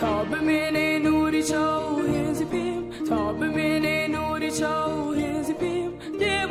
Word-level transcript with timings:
تا 0.00 0.24
بمێنێ 0.24 0.98
نوری 1.06 1.42
چاو 1.42 2.00
هێزی 2.12 2.44
پێم 2.52 2.84
تا 3.08 3.20
بمێنێ 3.38 3.98
نوری 4.10 4.50
چاو 4.58 5.12
هێزی 5.20 5.54
پێم 5.60 5.92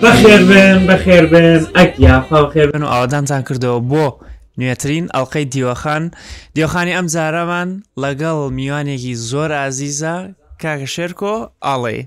بەخێربێن 0.01 0.81
بەخێربێن 0.87 1.63
ئەک 1.77 1.91
یاخوا 2.07 2.43
خێربن 2.53 2.81
و 2.83 2.87
ئاوادانتان 2.93 3.41
کردەوە 3.47 3.79
بۆ. 3.91 4.07
نوێترین 4.59 5.05
ئەڵلقەی 5.15 5.45
دیوەخان 5.53 6.03
دیوەخانی 6.55 6.95
ئەم 6.97 7.07
جارامان 7.13 7.69
لەگەڵ 8.03 8.37
میوانێکی 8.57 9.13
زۆر 9.29 9.49
ئازیزە 9.61 10.15
کاکە 10.61 10.87
شێرکۆ 10.95 11.35
ئاڵێ 11.65 11.97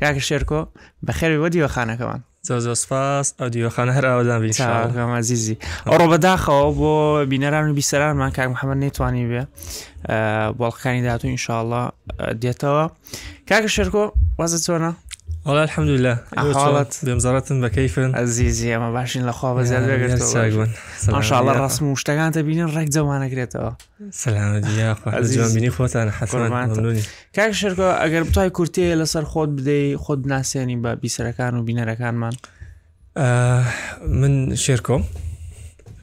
کاکە 0.00 0.22
شێرکۆ 0.28 0.60
بەخێوی 1.06 1.38
بۆ 1.40 1.48
دیوەخانەکەمان 1.54 2.20
زوز 2.46 2.66
و 2.66 2.74
صفاست 2.74 3.68
خانه 3.68 4.00
را 4.00 4.18
بودم 4.22 4.32
خب، 4.32 4.40
و 4.40 4.44
انشالله 4.44 4.92
سه 4.92 5.00
عزیزی 5.00 5.56
و 5.86 5.90
روبه 5.94 6.18
ده 6.18 6.36
خب 6.36 6.74
با 6.78 7.24
بینر 7.24 7.54
همین 7.62 8.12
من 8.12 8.30
که 8.30 8.46
محمد 8.46 8.76
نیتوانی 8.76 9.26
بیه. 9.26 9.46
با 10.58 10.70
خانه 10.70 11.18
تو 11.18 11.28
انشالله 11.28 11.88
دیتا 12.40 12.86
ببین 12.88 12.96
که 13.46 13.56
اک 13.56 13.66
شروع 13.66 14.12
واسه 14.38 14.72
چی 14.78 14.92
والله 15.44 15.62
الحمد 15.64 15.88
لله 15.88 16.18
أيوة، 16.38 16.52
احوالات 16.56 16.96
بيم 17.02 17.18
زارتن 17.18 17.70
عزيزي 18.14 18.68
يا 18.70 18.90
باشين 18.90 19.22
الاخوه 19.22 19.54
بزاد 19.54 19.84
بيقتلون 19.90 20.68
ان 21.16 21.22
شاء 21.22 21.40
الله 21.40 21.52
الرسم 21.52 21.92
مشتاقان 21.92 22.42
بين 22.42 22.66
رايك 22.66 22.90
زو 22.92 23.12
انا 23.12 23.28
كريتو 23.28 23.70
سلام 24.10 24.62
يا 24.78 24.92
اخو 24.92 25.10
عزيزي 25.10 25.54
بيني 25.54 25.70
خوت 25.70 25.96
انا 25.96 26.10
حسن 26.10 26.38
ممنوني 26.38 27.00
كاك 27.32 27.50
شركة 27.50 27.94
اگر 28.06 28.28
بتاي 28.28 28.50
كورتي 28.50 28.94
لسر 28.94 29.24
خود 29.24 29.56
بدي 29.56 29.96
خود 29.96 30.26
ناس 30.26 30.56
يعني 30.56 30.76
با 30.76 30.94
بيسر 30.94 31.28
اكان 31.28 31.58
و 31.58 31.62
بينا 31.62 31.92
اكان 31.92 32.14
من 32.14 32.30
آه، 33.16 33.64
من 34.08 34.56
شركو 34.56 35.00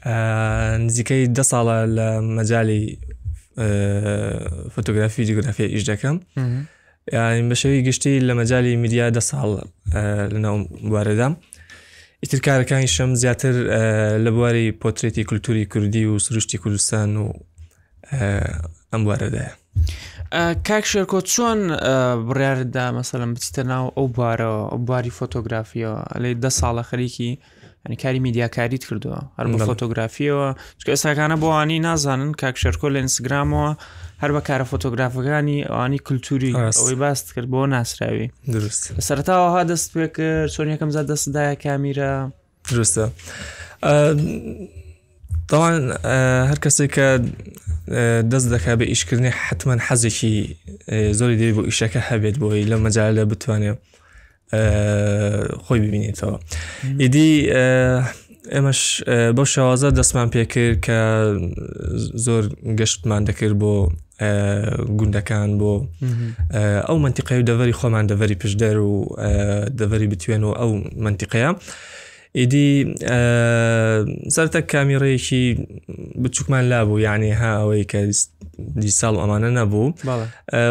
آه، 0.04 0.76
نزيكي 0.76 1.26
دس 1.26 1.54
على 1.54 1.72
المجالي 1.84 2.98
آه، 3.58 4.68
فوتوغرافي 4.70 5.22
جيوغرافي 5.24 5.66
ايش 5.66 5.82
دكم 5.90 6.20
بە 7.48 7.52
شەوی 7.60 7.82
گشتی 7.82 8.18
لە 8.28 8.32
مەجای 8.38 8.76
میدیا 8.82 9.06
دە 9.16 9.20
ساڵ 9.30 9.50
لەناو 10.34 10.56
بارەدام 10.94 11.34
ئیتر 12.22 12.38
کارەکانی 12.46 12.88
شەم 12.96 13.10
زیاتر 13.22 13.54
لە 14.24 14.30
بواری 14.34 14.72
پۆترێتی 14.82 15.24
کولتوری 15.28 15.66
کوردی 15.72 16.04
و 16.06 16.18
سروشتی 16.18 16.58
کوردستان 16.58 17.16
و 17.16 17.32
ئەم 18.92 19.02
بارەدایە 19.08 19.50
کاک 20.68 20.84
شێرکۆ 20.92 21.18
چۆن 21.32 21.60
بڕیاردا 22.28 22.86
مەسەلم 22.98 23.30
بچتە 23.36 23.58
ناو 23.72 23.84
ئەو 23.96 24.06
بارەوە 24.18 24.64
بواری 24.86 25.14
فۆتۆگرافیەوە 25.18 25.98
ئەلێ 26.14 26.30
دە 26.44 26.48
ساڵە 26.60 26.82
خەریکی 26.90 27.32
ئەنی 27.86 27.96
کاری 28.02 28.18
میدیاکاریت 28.20 28.84
کردووە 28.84 29.18
هەر 29.38 29.46
بە 29.52 29.58
فۆتۆگرافیەوە 29.68 30.46
چکە 30.80 30.90
ئێستاکانە 30.94 31.36
بۆوانی 31.42 31.78
نازانن 31.88 32.32
کاکشەرکۆ 32.42 32.86
لە 32.94 32.98
ئینسگرامەوە 33.02 33.68
هەر 34.22 34.30
بە 34.36 34.40
کارە 34.48 34.64
فۆتۆگرافەکانی 34.72 35.58
ئەوانی 35.68 35.98
کللتوری 36.06 36.52
ئەوەی 36.78 36.94
باست 37.02 37.34
کرد 37.34 37.48
بۆ 37.54 37.60
ناسراوی 37.74 38.26
درست 38.56 38.82
سەرتاوەها 39.08 39.62
دەست 39.72 39.88
پێ 39.94 40.06
کرد 40.16 40.48
چۆن 40.54 40.68
یەکەم 40.74 40.88
زاد 40.94 41.06
دەستدایە 41.14 41.54
کامیرە 41.64 42.10
درستە 42.70 43.02
داوان 45.50 45.74
هەر 46.50 46.58
کەسێک 46.64 46.90
کە 46.96 47.08
دەست 48.32 48.48
دەکا 48.54 48.72
بە 48.80 48.84
ئیشکردنی 48.92 49.28
حتمما 49.44 49.74
حەزێکی 49.88 50.32
زۆری 51.18 51.36
دەوی 51.40 51.54
بۆ 51.56 51.62
ئیشەکە 51.68 52.00
هەبێت 52.10 52.36
بۆی 52.42 52.64
لە 52.70 52.76
مەجاالە 52.84 53.24
بتوانێت 53.30 53.78
خۆی 55.66 55.80
ببینیتەوە 55.86 56.36
ئیدی 57.02 57.32
ئێمەش 58.54 58.80
بەو 59.36 59.46
شێوازە 59.54 59.88
دەستمان 59.98 60.28
پێکرد 60.34 60.78
کە 60.86 60.98
زۆر 62.26 62.44
گەشتمان 62.78 63.22
دەکرد 63.28 63.54
بۆ 63.62 63.74
گوندەکان 64.98 65.50
بۆ 65.60 65.74
ئەو 66.86 66.96
منتیقی 67.04 67.38
و 67.40 67.46
دەوەری 67.50 67.78
خۆمان 67.80 68.04
دەوەری 68.10 68.36
پشدەر 68.42 68.76
و 68.88 68.92
دەوەری 69.80 70.08
بتوێن 70.12 70.42
و 70.48 70.50
ئەو 70.60 70.70
منتیقەیە 71.04 71.50
ئیدی 72.40 72.94
سەرتە 74.34 74.60
کامیڕەیەکی 74.72 75.42
بچووکمان 76.22 76.64
لابوو 76.72 76.98
یعنی 77.06 77.30
ها 77.40 77.50
ئەوەی 77.60 77.84
کە 77.90 78.00
دی 78.82 78.90
ساڵ 79.00 79.14
ئەمانە 79.22 79.50
نەبوو 79.58 79.92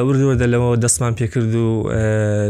وردووە 0.07 0.33
دەلەوە 0.43 0.71
دەستمان 0.85 1.13
پێکرد 1.19 1.53
و 1.65 1.69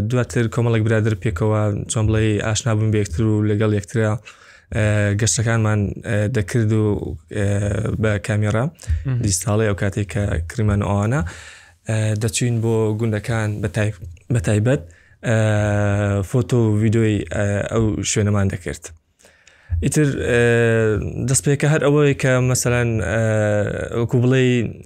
دواتر 0.09 0.45
کۆمەڵک 0.53 0.81
برادر 0.87 1.13
پێکەوە 1.23 1.61
چۆن 1.91 2.05
بڵێ 2.07 2.23
ئاشنا 2.47 2.71
بووم 2.77 2.91
بێکتر 2.95 3.21
و 3.27 3.33
لەگەڵ 3.49 3.71
یەکترا 3.79 4.11
گەشتەکانمان 5.21 5.79
دەکرد 6.35 6.71
و 6.81 6.83
بە 8.01 8.11
کامیێرا 8.27 8.63
دیساڵی 9.25 9.67
ئەو 9.69 9.75
کاتێک 9.81 10.07
کە 10.13 10.21
کریمەن 10.49 10.81
ئەوانە 10.87 11.21
دەچین 12.23 12.55
بۆ 12.63 12.73
گوندەکان 12.99 13.49
بە 14.33 14.39
تایبەت 14.47 14.81
فۆتۆ 16.29 16.59
ویدۆی 16.81 17.15
ئەو 17.71 17.83
شوێنەمان 18.11 18.47
دەکرد. 18.55 18.85
ئیتر 19.83 20.05
دەست 21.29 21.43
پێکە 21.47 21.65
هەر 21.73 21.81
ئەوەی 21.87 22.13
کە 22.21 22.31
مەسەەن 22.51 22.89
وەکو 24.01 24.17
بڵێ 24.23 24.43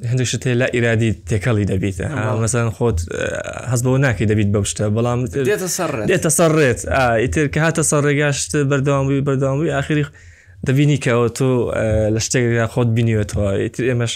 هەندێکشت 0.09 0.35
تێ 0.43 0.51
لا 0.61 0.67
ئیرادی 0.75 1.11
تێکەڵی 1.29 1.65
دەبیتە 1.71 2.05
مەسەن 2.43 2.67
خۆت 2.77 2.97
هەز 3.71 3.81
بەەوە 3.83 3.97
ناکەی 4.05 4.27
دەبیت 4.31 4.49
بەشتە 4.55 4.85
بەڵام 4.95 5.19
دێتە 6.11 6.29
سەرڕێت 6.37 6.79
ئیتر 7.23 7.45
کە 7.53 7.59
هاتە 7.65 7.83
سەر 7.89 8.01
ڕێگاشت 8.07 8.51
بەردەوامی 8.69 9.25
بەردەوامی 9.27 9.69
آخری 9.81 10.03
دەبینی 10.67 10.97
کەەوە 11.03 11.27
تۆ 11.37 11.49
لە 12.15 12.19
شتێکدا 12.25 12.65
خۆت 12.73 12.89
بینیوێتەوە 12.97 13.47
ئیتر 13.63 13.83
ئێمەش 13.89 14.13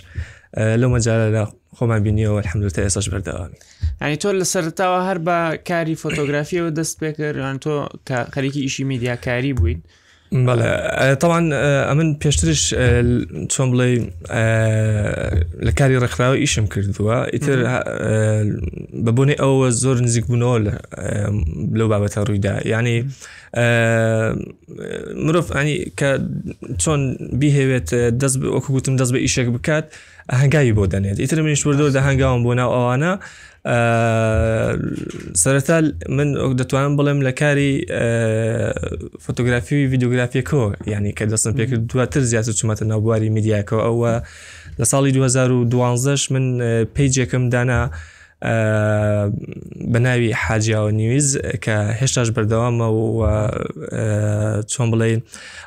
لەو 0.82 0.90
مەجارە 0.96 1.44
خۆمان 1.78 2.02
بینیەوە 2.06 2.40
حملتە 2.52 2.80
ئێسش 2.86 3.08
بەردەوامی 3.14 3.58
ئەنی 4.02 4.18
تۆ 4.24 4.30
لە 4.40 4.46
سەرتاوە 4.54 5.00
هەر 5.08 5.18
بە 5.28 5.38
کاری 5.70 5.96
فۆتۆگرافیەوە 6.04 6.70
دەست 6.80 6.96
پێکردیان 7.02 7.58
تۆ 7.64 7.74
خەریکی 8.36 8.62
ئیشی 8.68 8.84
میدیاکاری 8.92 9.54
بووین. 9.60 9.80
تاوان 11.20 11.48
ئەمن 11.90 12.10
پێشترش 12.24 12.62
چۆن 13.52 13.68
بڵێ 13.74 13.92
لە 15.66 15.72
کاری 15.78 15.98
ڕخراوە 16.04 16.38
ئیشم 16.42 16.66
کردووە 16.74 17.18
ئیتر 17.34 17.58
بە 19.06 19.12
بۆنی 19.18 19.36
ئەوە 19.42 19.68
زۆر 19.84 19.98
نزیک 20.06 20.26
بوونەوە 20.30 20.58
لەو 21.80 21.88
بابەتە 21.92 22.20
ڕوویدا 22.28 22.54
ینی 22.72 22.98
مرۆڤ 25.26 25.46
ئەنی 25.58 25.76
کە 26.00 26.10
چۆن 26.82 27.02
بیهێوێت 27.40 27.90
دەست 28.22 28.38
وەکو 28.56 28.70
گوتم 28.76 28.96
دەست 29.02 29.12
بە 29.16 29.20
ئیشێک 29.26 29.48
بکات 29.56 29.86
هەنگاوی 30.42 30.74
بۆ 30.78 30.84
دەنێت 30.94 31.18
ئیتر 31.20 31.38
منیش 31.42 31.62
بردۆ 31.68 31.86
دە 31.96 32.02
هەنگاوم 32.08 32.42
بۆ 32.46 32.52
ناو 32.60 32.70
ئەوانە 32.76 33.12
سەرەتا 35.42 35.78
من 36.18 36.28
دەتوانم 36.60 36.94
بڵێم 37.00 37.20
لە 37.28 37.32
کاری 37.40 37.72
فۆتۆگرافی 39.24 39.76
و 39.76 39.84
یددیوگرافیەکەەوە 39.94 40.68
ینی 40.94 41.14
کە 41.18 41.24
دەستم 41.34 41.54
پێکرد 41.60 41.84
دواتر 41.92 42.22
زیاتر 42.32 42.54
چمەتە 42.60 42.84
ناوبواری 42.92 43.30
میدیاکەەوە 43.36 43.82
ئەوە 43.88 44.12
لە 44.80 44.86
ساڵی 44.92 45.12
2012 45.16 46.34
من 46.34 46.46
پیجێکم 46.96 47.44
دانا 47.54 47.82
بە 49.92 50.00
ناوی 50.00 50.34
حاجیاوە 50.36 50.92
نیویز 50.94 51.38
کە 51.64 51.78
هێشتاش 52.02 52.30
بەردەوامە 52.36 52.88
و 52.92 53.20
چۆن 54.72 54.88
بڵێ 54.92 55.08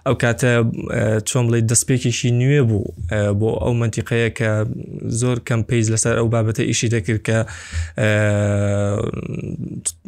ئەو 0.07 0.15
کاتە 0.23 0.53
چۆن 1.29 1.45
بڵێ 1.49 1.59
دەستپێکیشی 1.71 2.31
نوێ 2.41 2.61
بوو 2.69 2.85
بۆ 3.41 3.49
ئەو 3.63 3.73
منتیقەیە 3.81 4.31
کە 4.39 4.51
زۆر 5.21 5.39
کەم 5.49 5.61
پێیز 5.69 5.87
لەسەر 5.95 6.15
ئەو 6.19 6.27
بابەتە 6.35 6.63
ئیشی 6.69 6.89
دەکرد 6.95 7.21
کە 7.29 7.39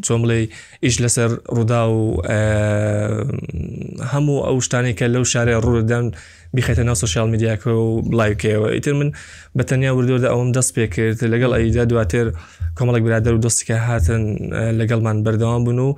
چۆن 0.06 0.18
بڵێ 0.22 0.40
ئیش 0.84 0.94
لەسەر 1.04 1.30
ڕوودا 1.56 1.82
و 1.96 2.00
هەموو 4.12 4.44
ئەو 4.46 4.56
شتانی 4.66 4.92
کە 4.98 5.04
لەو 5.14 5.24
شارێ 5.32 5.54
ڕوودەن 5.64 6.06
بخێتە 6.56 6.82
ناو 6.88 6.94
سوسیال 7.04 7.28
میدیاکە 7.34 7.66
و 7.66 8.02
لایکەوە 8.18 8.68
ئیتر 8.74 8.92
من 9.00 9.10
بە 9.58 9.62
تەنیا 9.70 9.92
وردۆدا 9.98 10.28
ئەوم 10.32 10.48
دەست 10.56 10.70
پێ 10.76 10.84
کرد 10.94 11.18
لەگەڵ 11.32 11.50
ئەیدا 11.56 11.84
دواتر 11.92 12.26
کۆمەڵک 12.78 13.02
برادر 13.06 13.32
و 13.34 13.38
دۆستیکە 13.44 13.76
هاتن 13.88 14.22
لەگەڵمان 14.80 15.16
بەردەوام 15.24 15.62
بوون 15.66 15.78
و 15.86 15.90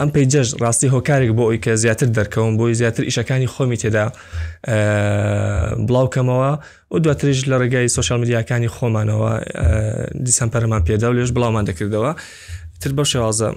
ئەم 0.00 0.10
پیجەژ 0.14 0.48
ڕاستی 0.62 0.88
هۆکارێک 0.94 1.30
بۆ 1.38 1.42
ئەوی 1.48 1.58
کە 1.64 1.70
زیاتر 1.82 2.08
دەرکەون 2.16 2.52
بۆی 2.58 2.74
زیاتر 2.80 3.02
ئیشەکانی 3.08 3.48
خۆمی 3.54 3.76
تێدا 3.82 4.04
بڵاوکەمەوە 5.88 6.50
و 6.94 6.98
دواتریش 7.04 7.40
لە 7.50 7.56
ڕێگای 7.62 7.86
سوسیال 7.96 8.18
میدیاکانی 8.20 8.68
خۆمانەوە 8.76 9.30
دیسان 10.26 10.48
پەرمان 10.54 10.82
پێدا 10.88 11.04
و 11.08 11.12
لێش 11.16 11.30
بڵاومان 11.36 11.64
دەکردەوە. 11.68 12.12
تر 12.80 12.90
بە 12.98 13.04
شێوازە 13.10 13.48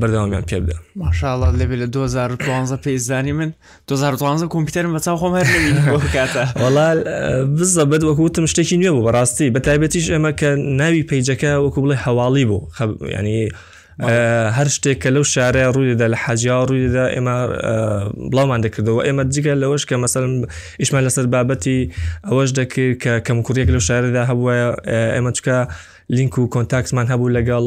بەردەوامیان 0.00 0.44
پێ 0.50 0.58
بدە 0.64 0.76
ماشاءله 1.02 1.48
لەبێ 1.60 1.76
لە 1.82 1.86
2015 1.96 2.76
پێیزانی 2.84 3.32
من 3.32 3.50
2015 3.86 4.48
کۆمپیوتەرم 4.52 4.92
بەچاو 4.96 5.18
خۆم 5.20 5.34
هەر 5.42 6.02
کاتە 6.14 6.46
وڵا 6.62 6.88
بزە 7.56 7.84
بەد 7.90 8.02
وەکوتم 8.04 8.46
شتێکی 8.52 8.76
نوێ 8.80 8.90
بوو 8.90 9.08
بەڕاستی 9.10 9.50
بە 9.54 9.60
تایبەتیش 9.66 10.06
ئەمە 10.12 10.32
کە 10.40 10.48
ناوی 10.78 11.02
پیجەکە 11.10 11.50
وەکو 11.64 11.80
بڵێ 11.84 11.96
هەواڵی 12.06 12.44
بوو 12.50 12.66
ینی 13.18 13.48
هەر 14.56 14.68
شتێک 14.76 14.98
کە 15.02 15.08
لەو 15.14 15.24
شارەیە 15.32 15.68
ڕوودەدا 15.74 16.06
لە 16.12 16.16
حەجیا 16.24 16.56
ڕوودەدا 16.68 17.04
ئێمە 17.14 17.36
بڵامان 18.30 18.60
دەکردەوە 18.66 19.00
ئێمە 19.06 19.22
جگە 19.34 19.52
لەوەش 19.62 19.82
کە 19.88 19.94
مەسەرم 20.02 20.32
ئیشمان 20.80 21.02
لەسەر 21.06 21.26
بابەتی 21.34 21.80
ئەوەش 22.28 22.50
دەکرد 22.58 22.94
کە 23.02 23.12
کەمکوڕێک 23.26 23.68
لەو 23.74 23.82
شارەدا 23.88 24.22
هەبووە 24.30 24.54
ئێمە 25.14 25.32
چکە 25.36 25.56
لینک 26.10 26.38
و 26.38 26.46
کۆنتاکسمان 26.54 27.06
هەبوو 27.12 27.28
لەگەڵ 27.36 27.64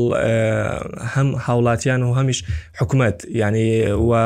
هەم 1.14 1.28
هاوڵاتیان 1.48 2.02
و 2.08 2.10
هەمیش 2.20 2.40
حکوومەت 2.82 3.18
ینی 3.42 3.70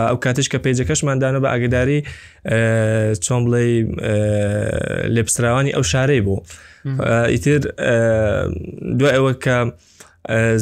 ئەو 0.09 0.15
کاتش 0.25 0.47
کە 0.49 0.57
پێیجەکەشماندانە 0.65 1.39
بە 1.43 1.49
ئاگداری 1.53 1.99
چۆن 3.25 3.41
بڵێ 3.45 3.65
لێپسراوانی 5.15 5.71
ئەو 5.75 5.83
شارەی 5.91 6.21
بوو 6.25 6.43
ئیتر 7.33 7.57
دو 8.99 9.05
ئەوە 9.15 9.33
کە 9.43 9.57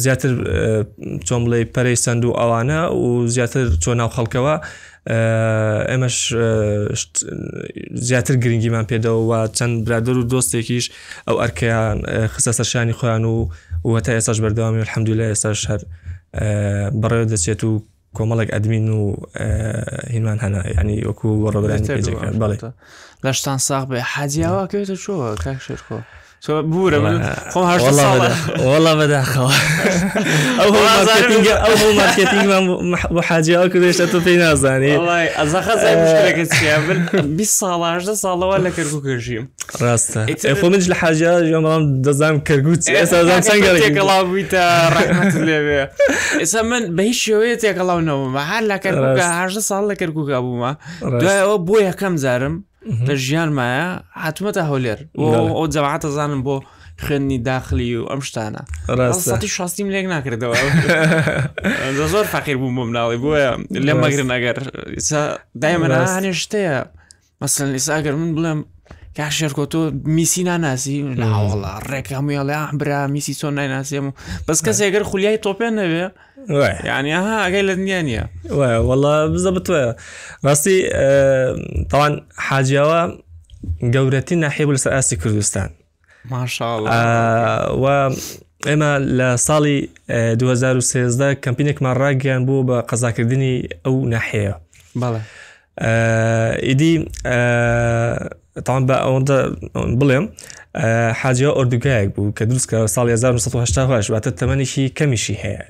زیاتر 0.04 0.32
چۆن 1.28 1.42
بڵێ 1.46 1.60
پەرەی 1.76 1.96
سند 2.06 2.24
و 2.26 2.32
ئەوانە 2.40 2.80
و 3.04 3.28
زیاتر 3.28 3.66
چۆ 3.84 3.92
ناو 4.02 4.10
خەڵکەوە 4.18 4.56
ئەمەش 5.90 6.18
زیاتر 8.08 8.36
گرنگیمان 8.44 8.86
پێدەوەوە 8.90 9.42
چەند 9.58 9.74
برادر 9.86 10.16
و 10.18 10.30
دۆستێکیش 10.32 10.86
ئەو 11.28 11.36
ئەرکیان 11.42 11.98
خسە 12.34 12.52
سەرشانی 12.58 12.94
خۆیان 13.00 13.24
و 13.26 13.50
وەتا 13.94 14.12
ئێساش 14.18 14.38
بەردەوامی 14.44 14.86
الحەمدو 14.86 15.18
لە 15.20 15.26
ئێساش 15.32 15.60
هەر 15.72 15.82
بەڕێ 17.02 17.24
دەچێت 17.32 17.62
و 17.64 17.72
کۆمەڵێک 18.18 18.50
ئەدمین 18.54 18.88
و 18.98 19.02
هینمان 20.14 20.38
هەنا 20.44 20.62
ینی 20.80 21.02
وەکو 21.10 21.30
وەڕۆبرانی 21.44 22.38
بەڵێ 22.42 22.58
لە 23.26 23.32
شتان 23.40 23.58
ساغ 23.68 23.84
بێ 23.92 24.00
حەجیاوە 24.14 24.64
کەوێتە 24.72 24.96
چۆ 25.04 25.14
کاکشێر 25.46 25.82
خۆ 25.88 25.98
شباب 26.48 26.70
بورا 26.70 27.00
قوم 27.54 27.64
هاش 27.64 27.82
والله 27.82 28.20
بدا 28.20 28.64
والله 28.66 28.96
بدا 28.96 29.24
خوا 29.24 29.52
او 30.64 30.70
هو 30.74 30.82
ماركتينج 30.82 31.48
او 31.48 31.72
هو 31.72 31.94
ماركتينج 31.94 32.76
بحاجه 33.18 33.66
اكو 33.66 33.78
ليش 33.78 33.98
تو 33.98 34.20
فينا 34.20 34.54
زاني 34.54 34.98
والله 34.98 35.24
ازخا 35.44 35.62
خاصه 35.62 35.82
مشكله 35.88 36.30
آه. 36.30 36.32
كتشابل 36.44 37.00
بي 37.22 37.44
صاله 37.44 37.96
هاش 38.12 38.26
ولا 38.26 38.70
كركو 38.70 39.02
كرشي 39.02 39.46
راستا 39.82 40.26
اخو 40.46 40.68
إيه، 40.68 40.70
منج 40.70 40.90
لحاجه 40.90 41.38
اليوم 41.38 41.66
رام 41.68 42.02
دزام 42.02 42.40
كركوت 42.40 42.90
إيه، 42.90 43.04
اسا 43.04 43.24
زام 43.24 43.42
سنجر 43.42 43.78
تيك 43.78 43.98
الله 43.98 44.22
بيتا 44.22 44.90
رحمه 44.90 45.28
الله 45.38 45.90
اسا 46.42 46.62
من 46.62 46.96
بهي 46.96 47.14
شويه 47.14 47.56
تيك 47.56 47.78
الله 47.78 48.00
نوم 48.00 48.34
محل 48.34 48.78
كركوكا 48.78 49.46
هاش 49.46 49.54
صاله 49.58 49.94
كركوكا 49.94 50.38
ابو 50.38 50.56
ما 50.58 50.76
بويا 51.56 51.92
كم 51.92 52.18
زارم 52.18 52.71
لە 53.08 53.16
ژیانمایە 53.26 53.88
هاتومەتە 54.26 54.62
هەولێر 54.72 55.00
ئەو 55.58 55.66
جەواعاتە 55.74 56.08
زانم 56.18 56.42
بۆ 56.48 56.56
خوێنی 57.06 57.38
داخلی 57.50 57.90
و 57.98 58.04
ئەم 58.12 58.22
شتانە 58.28 58.62
ڕاستی 59.00 59.48
شاستیم 59.58 59.88
لێک 59.94 60.06
ناکردەوە 60.14 60.56
زۆر 62.14 62.26
فەقیر 62.34 62.58
بووم 62.62 62.74
بۆ 62.78 62.84
مناڵی 62.90 63.18
بۆیە 63.24 63.52
لێ 63.86 63.94
مەگرن 64.04 64.30
ئەگەر 64.36 64.58
دایمە 65.62 65.88
هەنێ 66.16 66.34
شتەیە 66.44 66.78
مەسن 67.42 67.70
ئیساگەر 67.78 68.14
من 68.22 68.32
بڵێم 68.38 68.60
کاشێرکۆ 69.20 69.66
تۆ 69.72 69.80
میسی 70.18 70.42
ناناسی 70.48 70.96
ناوەڵا 71.22 71.74
ڕێک 71.92 72.08
هەموویڵێ 72.16 72.58
برا 72.80 73.00
میسی 73.14 73.34
چۆن 73.40 73.54
نایناسیم 73.60 74.06
و 74.08 74.12
بەس 74.48 74.60
کەس 74.66 74.78
ئەگەر 74.86 75.04
خولیای 75.10 75.38
تۆپێن 75.46 75.74
نەوێ 75.80 76.06
ینی 76.90 77.12
ها 77.14 77.34
ئەگەی 77.46 77.64
لە 77.70 77.74
دنیا 77.80 78.02
نییە 78.08 78.26
وەڵە 78.88 79.16
بزە 79.34 79.52
بتوە 79.58 79.82
ڕاستی 80.46 80.78
تاوان 81.92 82.14
حاجیەوە 82.48 83.02
گەورەتی 83.96 84.36
ناحێبل 84.44 84.76
سەر 84.84 84.92
ئاستی 84.96 85.16
کوردستان 85.22 85.70
ماشاءڵ 86.32 86.84
ئێمە 88.70 88.92
لە 89.20 89.30
ساڵی 89.48 89.80
2013 90.40 91.36
کەمپینێکمان 91.44 91.96
ڕاگەیان 92.02 92.46
بوو 92.48 92.64
بە 92.68 92.86
قەزاکردنی 92.90 93.56
ئەو 93.86 93.96
ناحەیە 94.14 94.56
بەڵێ 95.02 95.22
ئیدی 96.68 96.94
تاان 98.66 98.86
بە 98.88 98.96
ئەوەندە 99.04 99.38
بڵێم 100.02 100.26
حاجە 101.22 101.50
ئۆردگایەک 101.58 102.10
بوو 102.16 102.34
کە 102.38 102.44
دروست 102.50 102.68
کە 102.72 102.78
ساڵ 102.96 103.08
1970 103.10 104.06
واتە 104.12 104.32
تەمەنیشی 104.40 104.88
کەمیشی 104.98 105.36
هەیە 105.44 105.62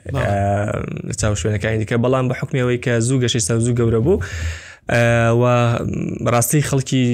چاو 1.21 1.33
شوێنەکانی 1.41 1.79
دیکە 1.81 1.95
بەڵام 2.03 2.25
بە 2.29 2.35
حکمەوەی 2.39 2.79
کە 2.85 2.93
زوو 3.07 3.21
گەشی 3.23 3.39
سەر 3.47 3.57
زوو 3.59 3.75
گەورە 3.77 3.99
بوو. 4.05 4.19
ڕاستی 6.33 6.61
خەڵکی 6.71 7.05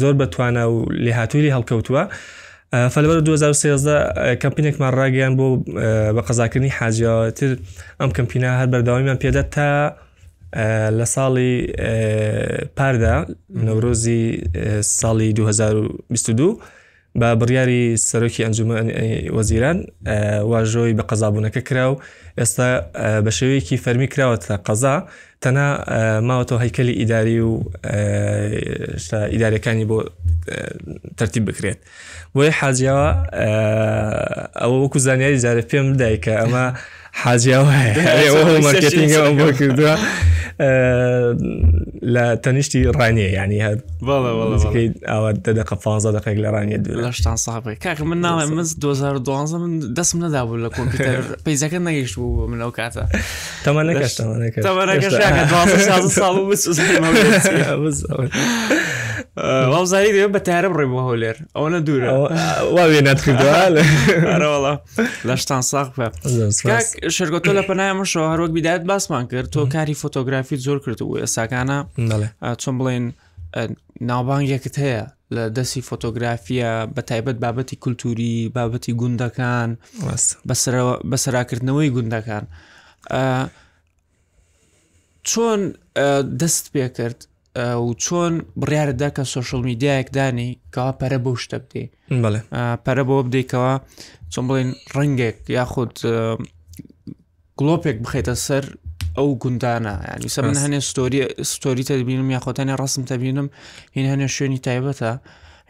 زۆر 0.00 0.14
بەتوانە 0.20 0.62
و 0.72 0.76
لێ 1.04 1.12
هاتووری 1.20 1.54
هەڵکەوتووە. 1.56 2.02
فەلبەر 2.94 3.18
2013 3.20 4.38
کەمپینێکمان 4.42 4.92
ڕاگەیان 5.00 5.34
بۆ 5.38 5.46
بە 6.16 6.22
قەزاکردنی 6.28 6.70
حاجەوەتر 6.78 7.50
ئەم 8.00 8.10
کەمپینا 8.16 8.50
هەر 8.60 8.66
بەرداوامیان 8.72 9.18
پێدە 9.22 9.42
تا 9.54 9.70
لە 10.98 11.04
ساڵی 11.14 11.52
پاردا 12.78 13.14
نەورۆزی 13.66 14.20
ساڵی 15.00 15.28
2022 15.38 16.48
بە 17.20 17.28
بڕیاری 17.40 17.82
سەرۆکی 18.08 18.42
ئەنجومە 18.46 18.76
وەزیران 19.36 19.78
واژۆی 20.52 20.92
بە 20.98 21.02
قەزابوونەکە 21.10 21.60
کرا 21.68 21.86
و 21.92 22.00
ئێستا 22.40 22.66
بە 23.24 23.30
شێوەیەکی 23.38 23.82
فەرمی 23.84 24.08
کراوەتە 24.14 24.54
قەزا 24.66 24.96
تەنا 25.42 25.66
ماوەتەوە 26.28 26.60
هەیکەلی 26.64 26.94
ئیداری 27.00 27.38
و 27.48 27.52
ئیدارەکانی 29.34 29.84
بۆ 29.90 29.98
تەرتیب 31.18 31.42
بکرێت 31.50 31.78
بۆیە 32.34 32.52
حاجیاوە 32.60 33.08
ئەوە 34.60 34.76
وەکو 34.82 34.98
زانیاری 35.06 35.38
جارە 35.44 35.62
پێم 35.70 35.86
دایکە 36.02 36.34
ئەمە 36.42 36.64
حاجیاوە 37.22 37.70
مارکتینگەوە 38.66 39.30
بۆ 39.38 39.46
کردووە. 39.58 39.94
لە 42.14 42.36
تەنیشتی 42.42 42.84
ڕانیە 42.98 43.28
ینی 43.38 43.60
هەر 43.66 43.76
ئەوە 45.10 45.30
دەدەقە 45.46 45.76
فازە 45.84 46.10
دەقێک 46.16 46.38
لە 46.44 46.48
ڕانیە 46.54 46.78
لەشتان 47.06 47.36
ساابێک 47.44 47.78
کاکە 47.84 48.04
من 48.10 48.18
ناڵێ 48.26 48.44
من 48.50 48.64
2012 48.80 49.58
من 49.58 49.78
دەستم 49.96 50.18
نەدابوو 50.24 50.56
لە 50.64 50.68
کۆمپیوتەر 50.68 51.22
پێیزەکە 51.46 51.78
نەگەیشت 51.86 52.14
بوو 52.16 52.46
من 52.46 52.60
ئەو 52.64 52.70
کاتە 52.78 53.02
تەمەەکەشتەمەەکە 53.64 54.60
ساڵ 56.18 56.34
وازایی 59.42 60.12
دێ 60.14 60.26
بە 60.36 60.40
تارە 60.46 60.68
بڕێبوو 60.74 61.02
هۆلێر 61.10 61.36
ئەوە 61.56 61.80
دوورە 61.86 62.10
واێ 62.74 63.00
ناتکردوەڵە 63.06 63.82
لەشتان 65.28 65.62
ساق 65.70 65.88
شەرگۆتۆ 67.16 67.50
لە 67.58 67.62
پەنایمە 67.68 68.04
شەوەهروەک 68.12 68.50
بیدات 68.56 68.82
باسمان 68.90 69.24
کرد 69.32 69.48
تۆ 69.54 69.60
کاری 69.74 69.94
فۆتۆگرافی 70.02 70.56
زۆر 70.66 70.78
کردو 70.84 71.18
ئێساکانە 71.22 71.78
چۆن 72.62 72.74
بڵێن 72.78 73.04
ناوبانگێکت 74.10 74.76
هەیە 74.84 75.02
لە 75.34 75.44
دەستی 75.56 75.82
فۆتۆگرافیە 75.88 76.70
بە 76.96 77.02
تایبەت 77.10 77.36
بابەتی 77.44 77.76
کولتوری 77.82 78.52
بابەتی 78.56 78.92
گوندەکان 79.00 79.70
بەسەراکردنەوەی 81.12 81.90
گوندەکان 81.96 82.44
چۆن 85.30 85.60
دەست 86.40 86.66
پێ 86.74 86.88
کرد 86.98 87.20
و 87.56 87.94
چۆن 88.04 88.34
بڕیاردا 88.60 89.08
کە 89.16 89.22
سوۆشل 89.22 89.62
میدیایەک 89.70 90.08
دانی 90.18 90.50
کەوا 90.74 90.92
پەرە 91.00 91.18
بۆ 91.24 91.32
شتە 91.42 91.56
بدێ 91.62 91.84
پەرە 92.84 93.02
بۆ 93.08 93.16
بدەیتەوە 93.26 93.74
چۆن 94.32 94.44
بڵێن 94.48 94.70
ڕنگێک 94.94 95.36
یاخود 95.58 95.94
گلۆپێک 97.58 97.96
بخێتە 98.04 98.34
سەر 98.46 98.64
ئەو 99.16 99.28
گوندانە 99.42 99.94
ینی 100.16 100.28
سە 100.34 100.40
من 100.44 100.56
هەنێ 100.64 100.78
ستۆری 100.90 101.20
ستۆری 101.52 101.84
تەبینم 101.90 102.28
یاخۆتەنێ 102.36 102.74
ڕستم 102.82 103.02
تەبینم 103.10 103.48
هین 103.96 104.06
هەنێ 104.12 104.26
شوێنی 104.36 104.58
تایبەتە 104.66 105.10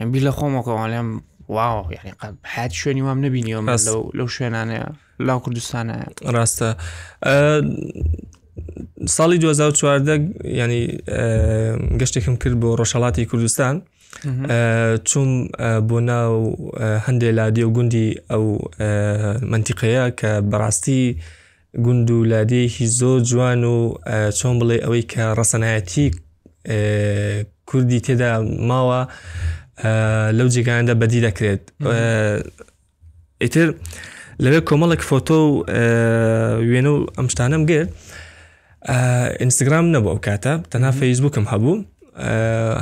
هەمبی 0.01 0.21
لە 0.27 0.33
خۆمەکەەوە 0.39 0.87
لێم 0.93 1.09
واو 1.57 1.87
یعنی 1.97 2.11
حات 2.53 2.73
شوێنی 2.81 3.03
وام 3.07 3.19
نبینیەوە 3.27 3.65
لەو 4.19 4.29
شوێنانەیە 4.37 4.87
لاو 5.27 5.39
کوردستانە 5.45 5.97
ڕاستە 6.37 6.71
ساڵی 9.17 9.39
2014 9.39 10.21
ینی 10.63 10.83
گەشتێکم 12.01 12.35
کرد 12.43 12.57
بۆ 12.63 12.69
ڕۆژەڵاتی 12.81 13.25
کوردستان 13.31 13.75
چوم 15.09 15.29
بۆ 15.89 15.99
ناو 16.11 16.35
هەندێک 17.07 17.33
لادی 17.39 17.63
و 17.67 17.71
گوندی 17.77 18.09
ئەو 18.31 18.45
منتیقەیە 19.53 20.05
کە 20.19 20.31
بەڕاستی 20.51 21.03
گوند 21.85 22.09
و 22.11 22.19
لادەیەکی 22.33 22.87
زۆر 22.99 23.19
جوان 23.31 23.61
و 23.75 23.79
چۆن 24.39 24.55
بڵێ 24.61 24.77
ئەوەی 24.85 25.05
کە 25.13 25.25
ڕسەنایەتی 25.39 26.07
کوردی 27.69 28.01
تێدا 28.07 28.31
ماوە 28.69 29.01
لەو 30.39 30.49
جێگاندا 30.55 30.95
بەدی 31.01 31.21
دەکرێت 31.27 31.63
ئیتر 33.43 33.69
لەوێ 34.45 34.61
کۆمەڵک 34.69 35.01
فۆتۆ 35.11 35.39
و 35.47 35.51
وێنە 36.71 36.91
و 36.95 36.99
ئەمشتانم 37.17 37.63
گرت 37.71 37.91
ئینستاگرام 39.41 39.85
نەبوو 39.97 40.11
ئەو 40.15 40.21
کاتە 40.29 40.53
تەنا 40.73 40.91
فەیسبووکم 41.01 41.45
هەبوو 41.53 41.75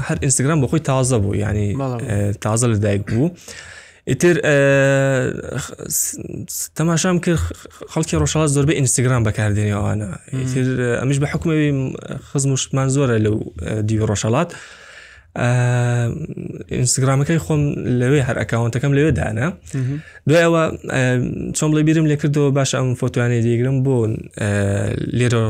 هەر 0.06 0.16
ئینستاگرام 0.25 0.59
بە 0.62 0.66
خۆی 0.71 0.80
تازە 0.88 1.16
بوو 1.23 1.35
ینی 1.35 1.71
تازە 2.44 2.66
لەدایک 2.73 3.02
بوو. 3.11 3.26
ئیتر 4.11 4.37
تەماشام 6.78 7.16
کرد 7.25 7.40
خەڵکی 7.92 8.14
ڕۆژاڵ 8.23 8.47
زۆربەی 8.54 8.76
ئینستاگرام 8.78 9.23
بەکاردێنی 9.28 9.75
ئەوانە 9.76 10.09
ئیتر 10.38 10.66
ئەمیش 11.00 11.18
بە 11.23 11.26
حکومەوی 11.32 11.71
خزمشتمان 12.30 12.88
زۆرە 12.97 13.16
لەو 13.25 13.37
دیوی 13.88 14.06
ڕۆژەڵات 14.11 14.49
ئینستاگرامەکەی 16.76 17.38
خۆم 17.47 17.62
لەوێ 18.00 18.21
هەر 18.28 18.37
ئەکاونتەکەم 18.42 18.92
لەوێ 18.97 19.11
دانا 19.18 19.49
دوایەوە 20.28 20.62
چۆم 21.56 21.71
لە 21.76 21.80
بیرم 21.87 22.06
لێ 22.11 22.16
کردەوە 22.23 22.54
باش 22.59 22.71
ئەم 22.78 22.88
فۆتوانێ 23.00 23.38
دیگرم 23.47 23.76
بۆ 23.87 23.97
لێرە 25.18 25.44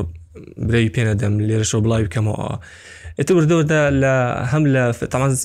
برەوی 0.66 0.90
پێەدەم 0.96 1.34
لێرەشەوە 1.48 1.84
بڵاوی 1.84 2.06
بکەمەوە 2.08 2.38
ئێتە 3.18 3.32
بردەوەدا 3.36 3.80
لە 4.02 4.12
هەم 4.52 4.62
لە 4.74 4.82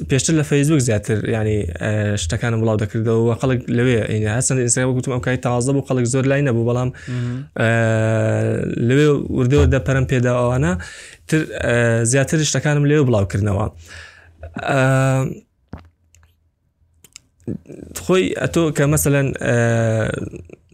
پێشتر 0.10 0.34
لە 0.40 0.44
فەیزوک 0.50 0.80
زیاتر 0.90 1.18
ینی 1.36 1.58
شتەکانم 2.24 2.60
بڵاو 2.64 2.78
دەکردەوە 2.84 3.34
خەڵک 3.42 3.60
لەوێ 3.78 4.00
هەسند 4.38 4.60
ئینسان 4.66 4.84
گوتم 4.98 5.12
ئەو 5.16 5.22
کای 5.26 5.38
تازە 5.46 5.72
بوو 5.76 5.88
خەڵک 5.90 6.06
زۆر 6.14 6.24
لای 6.30 6.42
نەبوو 6.48 6.68
بەڵام 6.70 6.90
لەوێ 8.88 9.08
وردەوە 9.38 9.66
دەپەرم 9.74 10.06
پێداوانە 10.12 10.72
تر 11.30 11.40
زیاتر 12.12 12.38
شتەکانم 12.50 12.86
لێو 12.90 13.04
بڵاوکردنەوە. 13.08 13.66
خۆی 18.04 18.26
ئەتۆ 18.42 18.64
کە 18.78 18.84
مەسەەن 18.92 19.28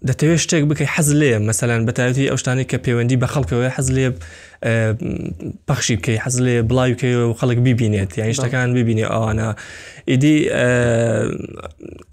دەتەوێت 0.10 0.39
شتێک 0.45 0.63
بکەی 0.69 0.89
حەز 0.95 1.10
لێ 1.22 1.31
مەسەلاەن 1.50 1.81
بەتایەتی 1.89 2.29
ئەو 2.31 2.38
شتانی 2.41 2.65
کە 2.72 2.77
پەیوەندی 2.86 3.17
بە 3.22 3.27
خەڵکەوە 3.33 3.67
حەز 3.75 3.88
لێ 3.98 4.07
پەخشی 5.67 5.95
بکەی 6.00 6.17
حەز 6.25 6.36
لێ 6.45 6.55
بڵاوکەوە 6.69 7.24
و 7.29 7.33
خەڵک 7.39 7.57
ببینێت 7.67 8.12
یان 8.19 8.33
شتەکان 8.38 8.69
ببینێ 8.77 9.05
ئەوانە 9.13 9.50
ئیدی 10.12 10.38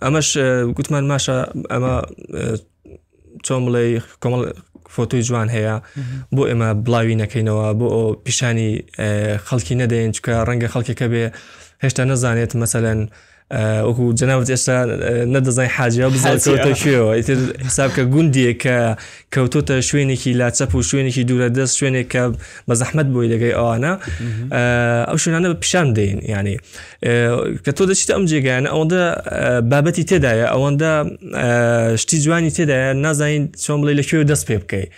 ئەمەش 0.05 0.29
گوتمان 0.77 1.05
ماشە 1.13 1.37
ئەمە 1.73 1.95
چۆن 3.47 3.61
بڵێ 3.67 3.83
کۆمەڵ 4.23 4.43
فۆتوی 4.95 5.23
جوان 5.29 5.49
هەیە 5.57 5.75
بۆ 6.37 6.43
ئێمە 6.51 6.69
بڵاوی 6.87 7.17
نەکەینەوە 7.23 7.67
بۆ 7.79 7.87
ئەو 7.95 8.07
پیشانی 8.25 8.71
خەڵکی 9.47 9.75
نەدەین 9.83 10.11
چکە 10.17 10.35
ڕەنگە 10.49 10.69
خەڵکێکە 10.75 11.07
بێ 11.13 11.23
هێشتا 11.83 12.03
نەزانێت 12.11 12.53
مەسەلەن 12.63 13.01
وەکو 13.89 14.05
جەناوت 14.21 14.49
ئێستا 14.55 14.77
نەدەزای 15.35 15.69
حاجیا 15.77 16.07
بزانکەوتە 16.15 16.71
شوێەوە 16.83 17.11
ئیتر 17.19 17.39
حسابکە 17.69 18.03
گوندیە 18.15 18.53
کە 18.63 18.77
کەوتۆتە 19.35 19.77
شوێنێکی 19.89 20.31
لاچەپ 20.41 20.71
و 20.75 20.81
شوێنێکی 20.91 21.23
دوورە 21.29 21.49
دەست 21.59 21.75
شوێنێک 21.79 22.07
کە 22.15 22.23
بە 22.69 22.75
زەحمت 22.81 23.07
بۆی 23.15 23.29
لەگەی 23.33 23.53
ئەوانە 23.59 23.93
ئەو 25.09 25.17
شوێنانە 25.23 25.49
بە 25.53 25.57
پیشان 25.63 25.89
دەین 25.97 26.19
ینی 26.35 26.57
کە 27.65 27.71
تۆ 27.77 27.83
دەچیت 27.91 28.11
ئەم 28.17 28.25
جێگەیان 28.31 28.65
ئەوەندە 28.73 29.03
بابەتی 29.71 30.05
تێدایە 30.11 30.47
ئەوەندە 30.53 30.93
شتی 32.03 32.17
جوانی 32.25 32.51
تێدایە 32.57 32.89
نازانین 33.05 33.45
چۆن 33.65 33.79
بڵێ 33.83 33.93
لەکوێ 34.01 34.23
دەست 34.33 34.45
پێ 34.49 34.57
بکەیت 34.63 34.89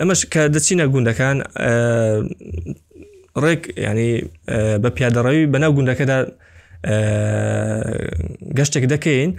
ئەمەش 0.00 0.20
کە 0.32 0.42
دەچینە 0.54 0.84
گوندەکان 0.94 1.36
ڕێک 3.42 3.62
ینی 3.86 4.12
بە 4.82 4.88
پیادەڕەوی 4.96 5.44
بەناو 5.52 5.72
گوندەکەدا 5.78 6.18
گەشتێک 8.58 8.84
دەکەین 8.94 9.30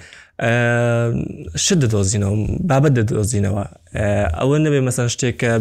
شت 1.63 1.77
دەدۆزینەوە 1.83 2.35
بابەت 2.69 2.93
دەدۆزینەوە 2.99 3.63
ئەوە 4.39 4.55
نەبێ 4.65 4.79
مەسەر 4.87 5.07
شتێکە 5.15 5.51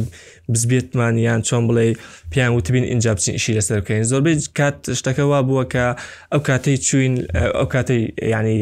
بزبێتمان 0.52 1.14
یان 1.26 1.40
چۆن 1.48 1.62
بڵێ 1.68 1.86
پیان 2.32 2.50
وتبین 2.56 2.84
اینجا 2.90 3.10
بچین 3.16 3.34
ئیشی 3.38 3.52
لەسەر 3.58 3.78
بکەین 3.82 4.04
زۆربەی 4.10 4.36
کات 4.58 4.76
شتەکەوا 4.98 5.38
بووە 5.48 5.64
کە 5.72 5.84
ئەو 6.32 6.40
کاتەی 6.48 6.76
چوین 6.86 7.14
ئەو 7.58 7.66
کاتەی 7.74 8.02
ینی 8.34 8.58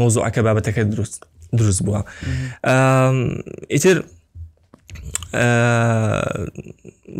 مۆزۆعکە 0.00 0.40
بابەتەکە 0.46 0.82
دروست 0.92 1.18
دروست 1.58 1.80
بووە 1.86 2.00
ئیتر 3.74 3.96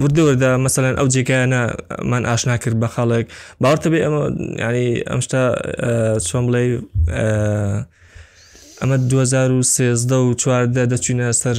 وردوەردا 0.00 0.48
مەمثلەن 0.64 0.94
ئەو 0.98 1.06
جێگایانەمان 1.14 2.22
ئاشنا 2.30 2.56
کرد 2.62 2.76
بە 2.82 2.88
خەڵێک 2.94 3.26
باوەتە 3.62 3.88
بێ 3.92 3.98
ئەمە 4.04 4.22
ینی 4.66 4.88
ئەمشتا 5.10 5.42
چۆن 6.28 6.44
بڵێ 6.48 6.62
ئەمە 8.82 8.96
2013 8.98 10.14
و 10.16 10.34
چواردە 10.42 10.84
دەچینە 10.92 11.28
سەر 11.42 11.56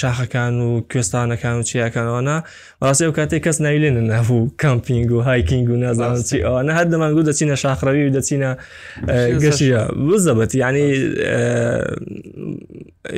شاخەکان 0.00 0.54
و 0.66 0.70
کوێستانەکان 0.92 1.54
و 1.60 1.62
چیاکانەوەنا 1.68 2.36
ڕاستی 2.84 3.04
ئەو 3.06 3.12
کاتێک 3.18 3.40
کەس 3.46 3.56
ناویلێنە 3.64 4.02
نەبوو 4.12 4.50
کامپینگ 4.64 5.10
و 5.12 5.20
هایکینگ 5.20 5.68
و 5.70 5.76
نازان 5.84 6.22
چی 6.28 6.36
ئەوە 6.46 6.60
هەر 6.78 6.86
دەمانگو 6.92 7.22
دەچینە 7.28 7.54
شاخڕەوی 7.62 8.02
و 8.08 8.12
دەچینە 8.16 8.50
گەشیە 9.44 9.82
بزەبەت 10.08 10.50
ینی 10.62 10.86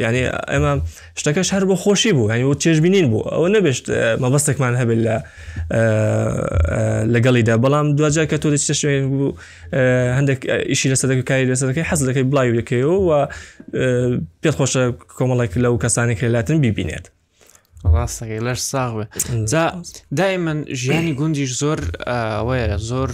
ینی 0.04 0.24
ئەمە 0.52 0.72
شتەکەش 1.20 1.48
هەر 1.54 1.64
بۆ 1.70 1.74
خۆشی 1.82 2.12
بوو 2.16 2.30
هەنی 2.32 2.44
و 2.50 2.54
چێژبینین 2.62 3.06
بوو 3.10 3.24
ئەوە 3.34 3.48
نەبێشت 3.56 3.84
مەبەستێکمان 4.22 4.74
هەبێت 4.80 4.98
لە 5.06 5.16
لەگەڵیدا 7.14 7.54
بەڵام 7.64 7.86
دوجار 7.98 8.26
کە 8.30 8.36
تۆ 8.42 8.48
دەچتە 8.54 8.74
شوێن 8.80 9.02
بوو 9.10 9.32
هەندێک 10.18 10.40
ئیشی 10.70 10.90
لەسەر 10.94 11.06
دەکە 11.10 11.24
کاری 11.30 11.46
لەسەکەی 11.52 11.84
حەز 11.90 12.00
دەکەی 12.08 12.26
بڵاو 12.30 12.54
دەکەیەوە 12.60 12.96
و 13.06 13.10
پێت 14.42 14.54
خۆشە 14.58 14.82
کۆمەڵێک 15.18 15.52
لەو 15.64 15.74
کەسانی 15.82 16.14
کەلاتن 16.20 16.58
ببینێت 16.66 17.06
ڕاستەکەی 17.94 18.42
لەش 18.46 18.60
ساغێ 18.72 19.04
دای 20.18 20.36
من 20.44 20.58
ژیانی 20.80 21.12
گوندیش 21.18 21.50
زۆر 21.62 21.78
ئەوەیە 22.38 22.76
زۆر 22.90 23.10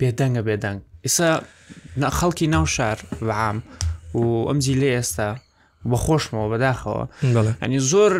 بێدەنگە 0.00 0.42
بێدەنگ 0.48 0.78
ئێستا 1.04 1.30
خەڵکی 2.18 2.46
ناو 2.54 2.64
شار 2.76 2.98
بەعام 3.28 3.58
و 4.18 4.22
ئەمزی 4.48 4.74
لێ 4.80 4.90
ئێستا 4.96 5.28
بەخۆشمەوە 5.88 6.46
بەداخەوە 6.52 7.04
ئەنی 7.62 7.80
زۆر 7.92 8.12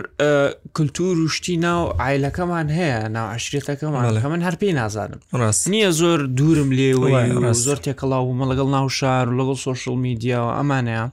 کللتور 0.77 1.17
و 1.25 1.29
شتی 1.37 1.57
ناو 1.67 1.85
ئایلەکەمان 2.03 2.67
هەیە 2.79 3.09
ناو 3.17 3.27
عشرێتەکەمان 3.37 4.03
من 4.33 4.41
هەرپی 4.49 4.73
نازانم 4.81 5.21
نییە 5.73 5.91
زۆر 6.01 6.19
دوورم 6.39 6.71
لێوەی 6.79 7.29
زۆر 7.65 7.77
تێکەڵاو 7.85 8.23
بوومە 8.29 8.47
لەگەڵ 8.51 8.69
ناو 8.77 8.89
شار 8.99 9.25
و 9.31 9.37
لەگەڵ 9.41 9.57
سوۆشل 9.65 9.95
میدیاەوە 10.07 10.53
ئەمانەیە 10.59 11.05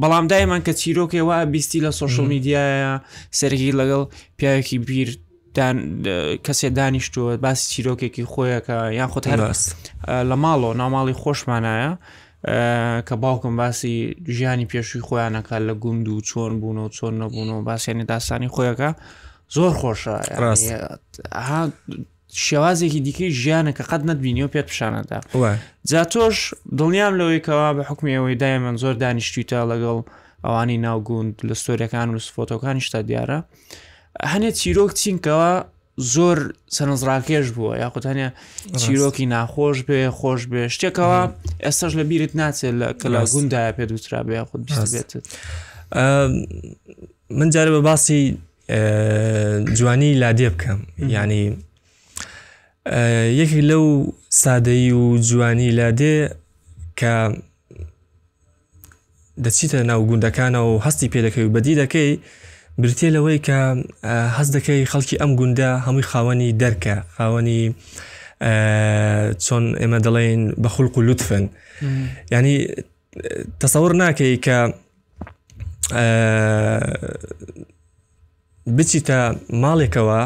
بەڵام 0.00 0.26
دایمان 0.32 0.60
کە 0.66 0.72
چیرۆکێ 0.80 1.20
وا 1.28 1.44
بیستی 1.54 1.80
لە 1.86 1.90
سوۆشل 1.98 2.26
میدیایە 2.34 2.92
سەرگی 3.38 3.72
لەگەڵ 3.80 4.02
پیاوێکی 4.38 4.78
بیر 4.88 5.08
کەسێ 6.46 6.68
دانیشتووە 6.78 7.32
باسی 7.44 7.66
چیرۆکێکی 7.72 8.24
خۆیەکە 8.32 8.70
یان 8.98 9.08
خۆت 9.12 9.24
هەر 9.30 9.40
لە 10.30 10.36
ماڵەوە 10.42 10.76
ناو 10.80 10.90
ماڵی 10.94 11.12
خۆشمانایە 11.22 11.92
کە 13.08 13.12
باوکم 13.16 13.56
باسی 13.56 14.16
ژیانی 14.28 14.66
پێشوی 14.66 15.00
خۆیانەکە 15.06 15.52
لە 15.66 15.74
گوند 15.82 16.08
و 16.08 16.20
چۆن 16.20 16.52
بوون 16.60 16.78
و 16.78 16.88
چۆن 16.88 17.14
نەبوون 17.22 17.48
و 17.50 17.62
باسیێنی 17.62 18.04
داستانی 18.04 18.48
خۆیەکە 18.54 18.90
زۆر 19.56 19.70
خۆشە 19.80 20.16
شێوازێکی 22.46 23.00
دیکەی 23.06 23.30
ژیانە 23.40 23.72
کە 23.78 23.82
قەت 23.90 24.02
نەتبینی 24.10 24.42
و 24.42 24.48
پێت 24.54 24.66
پیششانەدا 24.70 25.20
جا 25.90 26.04
تۆش 26.12 26.36
دڵنیام 26.78 27.14
لەوەیکەوە 27.18 27.68
بە 27.76 27.82
حکمی 27.90 28.16
ئەوەی 28.16 28.36
دای 28.42 28.58
من 28.58 28.76
زۆر 28.82 28.94
دانیشتیتە 29.02 29.60
لەگەڵ 29.72 29.98
ئەوانی 30.44 30.78
ناوگوند 30.78 31.34
لە 31.48 31.54
سۆریەکان 31.62 32.08
و 32.14 32.18
سفۆتۆکانی 32.26 32.80
شتا 32.86 33.00
دیارە 33.08 33.38
هەنێ 34.32 34.50
چیرۆک 34.60 34.92
چینکەوە 35.00 35.52
زۆر 36.12 36.38
سەرنجڕاکێش 36.76 37.46
بووە 37.56 37.72
یاخوتانە 37.82 38.28
چیرۆکی 38.80 39.26
ناخۆش 39.34 39.78
بێ 39.88 40.00
خۆش 40.18 40.42
بێ 40.50 40.62
شتێکەوە 40.74 41.20
ئێستاش 41.64 41.92
لە 41.98 42.04
بیرت 42.10 42.32
ناچێت 42.40 42.74
لە 42.80 42.88
کەلاگووندایە 43.00 43.72
پێ 43.76 43.84
دووترا 43.90 44.20
بێ 44.28 44.36
خودت 44.48 44.70
بێتت 44.94 45.12
من 47.38 47.48
جارە 47.54 47.70
بە 47.76 47.80
باسی 47.88 48.22
جوانی 49.78 50.10
لادێ 50.22 50.48
بکەم 50.54 50.78
ینی 51.14 51.46
یەکی 53.40 53.60
لەو 53.70 53.84
سادەی 54.42 54.90
و 55.00 55.04
جوانی 55.28 55.70
لادێ 55.78 56.14
کە 57.00 57.14
دەچیتە 59.44 59.78
ناو 59.90 60.00
گوندەکانە 60.10 60.60
و 60.70 60.72
هەستی 60.86 61.08
پێ 61.12 61.20
دەکەی 61.26 61.44
و 61.46 61.52
بەدی 61.54 61.74
دەکەی 61.82 62.12
برتێ 62.80 63.08
لەوەی 63.16 63.38
کە 63.46 63.58
هەز 64.36 64.48
دەکەی 64.56 64.88
خەڵکی 64.92 65.20
ئەم 65.20 65.32
گوندە 65.40 65.70
هەمووی 65.86 66.08
خاوەنی 66.10 66.50
دەرکە 66.62 66.94
خاوەنی 67.16 67.62
چۆن 69.44 69.64
ئێمە 69.80 69.98
دەڵێن 70.06 70.42
بە 70.62 70.68
خوڵق 70.74 70.94
و 70.96 71.04
لوتفن 71.06 71.44
ینی 72.34 72.56
تەسەور 73.62 73.92
ناکەی 74.02 74.34
کە 74.44 74.58
بچیتە 78.76 79.20
ماڵێکەوە 79.62 80.22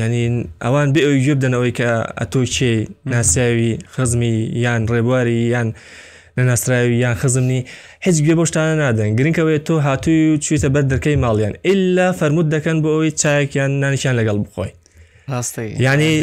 ینی 0.00 0.26
ئەوان 0.64 0.88
بێ 0.94 1.00
ئەوی 1.04 1.20
گوێ 1.24 1.34
بدەنەوەی 1.38 1.72
کە 1.78 1.90
ئەتۆ 2.18 2.40
چێ 2.54 2.72
ناساوی 3.12 3.70
خزمی 3.94 4.34
یان 4.64 4.82
ڕێبواری 4.92 5.40
یان 5.54 5.68
نەناسراوی 6.38 6.96
یان 7.04 7.14
خزمنی 7.22 7.58
هیچ 8.06 8.16
گوێ 8.26 8.34
بۆشتانە 8.40 8.74
نادەن 8.82 9.10
گرنگەوەی 9.18 9.58
تۆ 9.66 9.74
هاتووی 9.86 10.22
و 10.34 10.38
چیتە 10.46 10.68
بەر 10.74 10.84
دەکەی 10.92 11.16
ماڵیان 11.24 11.54
ئللا 11.70 12.06
فرەرمود 12.18 12.48
دەکەن 12.54 12.76
بۆ 12.84 12.88
ئەوی 12.94 13.10
چایەکیان 13.20 13.70
نانیشان 13.82 14.14
لەگەڵ 14.20 14.36
بخۆی 14.44 14.70
ینی 15.86 16.14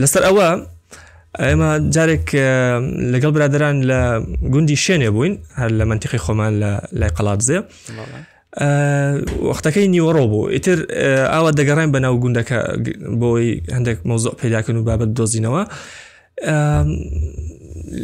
لەسەر 0.00 0.22
ئەوە 0.28 0.48
ئێمە 1.46 1.70
جارێک 1.94 2.26
لەگەڵ 3.12 3.30
برادران 3.36 3.76
لە 3.90 3.98
گوندی 4.52 4.76
شوێنێ 4.84 5.10
بووین 5.14 5.34
هەر 5.60 5.70
لە 5.78 5.84
منتیقی 5.90 6.20
خۆمان 6.24 6.52
لە 6.62 6.70
لای 6.98 7.10
قەڵاتزێ 7.16 7.58
وەختەکەی 9.50 9.86
نیوەڕۆ 9.94 10.24
بوو 10.32 10.50
ئیتر 10.54 10.78
ئاوا 11.32 11.50
دەگەڕین 11.58 11.90
بەناو 11.94 12.14
گوندەکە 12.22 12.58
بۆی 13.20 13.50
هەندێک 13.76 13.98
مۆزۆ 14.08 14.30
پیداکن 14.40 14.76
و 14.76 14.82
بابەت 14.88 15.10
دۆزینەوە 15.18 15.62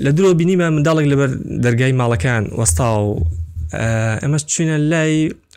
لە 0.05 0.11
درۆ 0.19 0.29
بینیمە 0.41 0.67
منداڵێک 0.77 1.07
لەبەر 1.13 1.31
دەرگای 1.65 1.93
ماڵەکان 2.01 2.43
وەستا 2.61 2.89
و 3.07 3.11
ئەمە 4.23 4.39
چینە 4.53 4.77
لای 4.93 5.15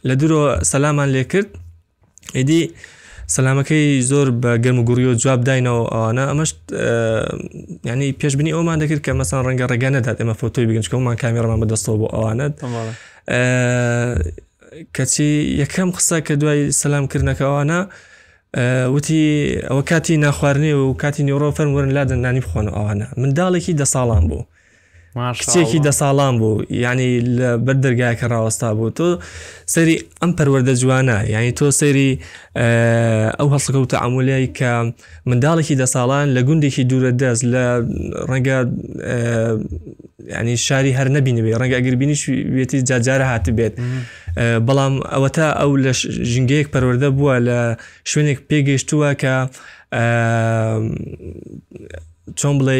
لە 0.09 0.13
درۆ 0.21 0.41
سەلامان 0.71 1.09
لێ 1.15 1.23
کرد 1.31 1.49
ئیدی 2.37 2.61
سەلامەکەی 3.35 3.83
زۆر 4.09 4.27
بە 4.41 4.51
گەرم 4.63 4.77
و 4.79 4.83
گوڕی 4.87 5.05
و 5.09 5.13
جواب 5.23 5.41
داینەوە 5.47 5.81
ئەوانە 5.93 6.25
ئەمەش 6.31 6.51
ینی 7.91 8.09
پێشبنی 8.21 8.51
ئەومان 8.55 8.77
دەکرد 8.83 9.01
کە 9.05 9.11
مەسان 9.19 9.41
ڕەنگە 9.47 9.65
ڕێگەنەدات 9.71 10.17
ئەمە 10.21 10.35
فۆتۆی 10.41 10.67
بگەنجکەمان 10.69 11.15
کامیێڕمان 11.21 11.59
بەدەستەوە 11.63 11.97
بۆ 12.01 12.07
ئەوانت 12.15 12.53
کەچی 14.95 15.29
یەکەم 15.61 15.89
قسە 15.97 16.17
کە 16.27 16.33
دوای 16.41 16.59
سەلامکردنەکەوانە 16.81 17.79
وتی 18.95 19.53
ئەوە 19.67 19.81
کاتی 19.89 20.17
ناخواردنی 20.23 20.71
و 20.73 20.93
کاتی 21.01 21.23
نیۆڕۆ 21.27 21.49
فەرمورن 21.57 21.91
لادن 21.97 22.19
نانی 22.25 22.41
بخۆن 22.45 22.67
ئەوانە 22.75 23.07
منداڵێکی 23.21 23.77
دە 23.79 23.85
ساڵان 23.93 24.23
بوو 24.29 24.41
کچێکی 25.39 25.79
دە 25.87 25.91
ساڵان 26.01 26.33
بوو 26.41 26.57
ینی 26.85 27.11
بەر 27.65 27.77
دەرگایکە 27.85 28.25
ڕاوەستا 28.33 28.67
بوو 28.77 28.95
تۆ 28.97 29.07
سەری 29.73 29.95
ئەم 30.21 30.31
پەروەەردە 30.37 30.73
جوانە 30.81 31.17
ینی 31.35 31.51
تۆ 31.59 31.65
سەری 31.81 32.09
ئەو 33.39 33.47
هەسکەوتە 33.55 33.95
ئەمولیای 34.03 34.47
کە 34.57 34.71
منداڵێکی 35.29 35.75
دە 35.81 35.85
ساڵان 35.95 36.25
لە 36.35 36.41
گوندێکی 36.47 36.83
دوورە 36.89 37.11
دەست 37.21 37.43
لە 37.53 37.65
ڕەنگە 38.29 38.57
ینی 40.39 40.55
شاری 40.67 40.91
هەر 40.99 41.07
نبینێ 41.15 41.41
ڕەنگە 41.61 41.75
ئەگربینی 41.79 42.17
وێتی 42.55 42.77
جاجارە 42.89 43.25
هاات 43.31 43.45
بێت 43.57 43.73
بەڵام 44.67 44.93
ئەوە 45.13 45.29
تا 45.37 45.47
ئەو 45.59 45.71
لە 45.85 45.91
ژنگەیەک 46.33 46.67
پەروەەردە 46.73 47.09
بووە 47.17 47.35
لە 47.47 47.59
شوێنێک 48.11 48.39
پێگەیشتووە 48.49 49.09
کە 49.21 49.35
چۆن 52.35 52.59
بڵێ 52.59 52.79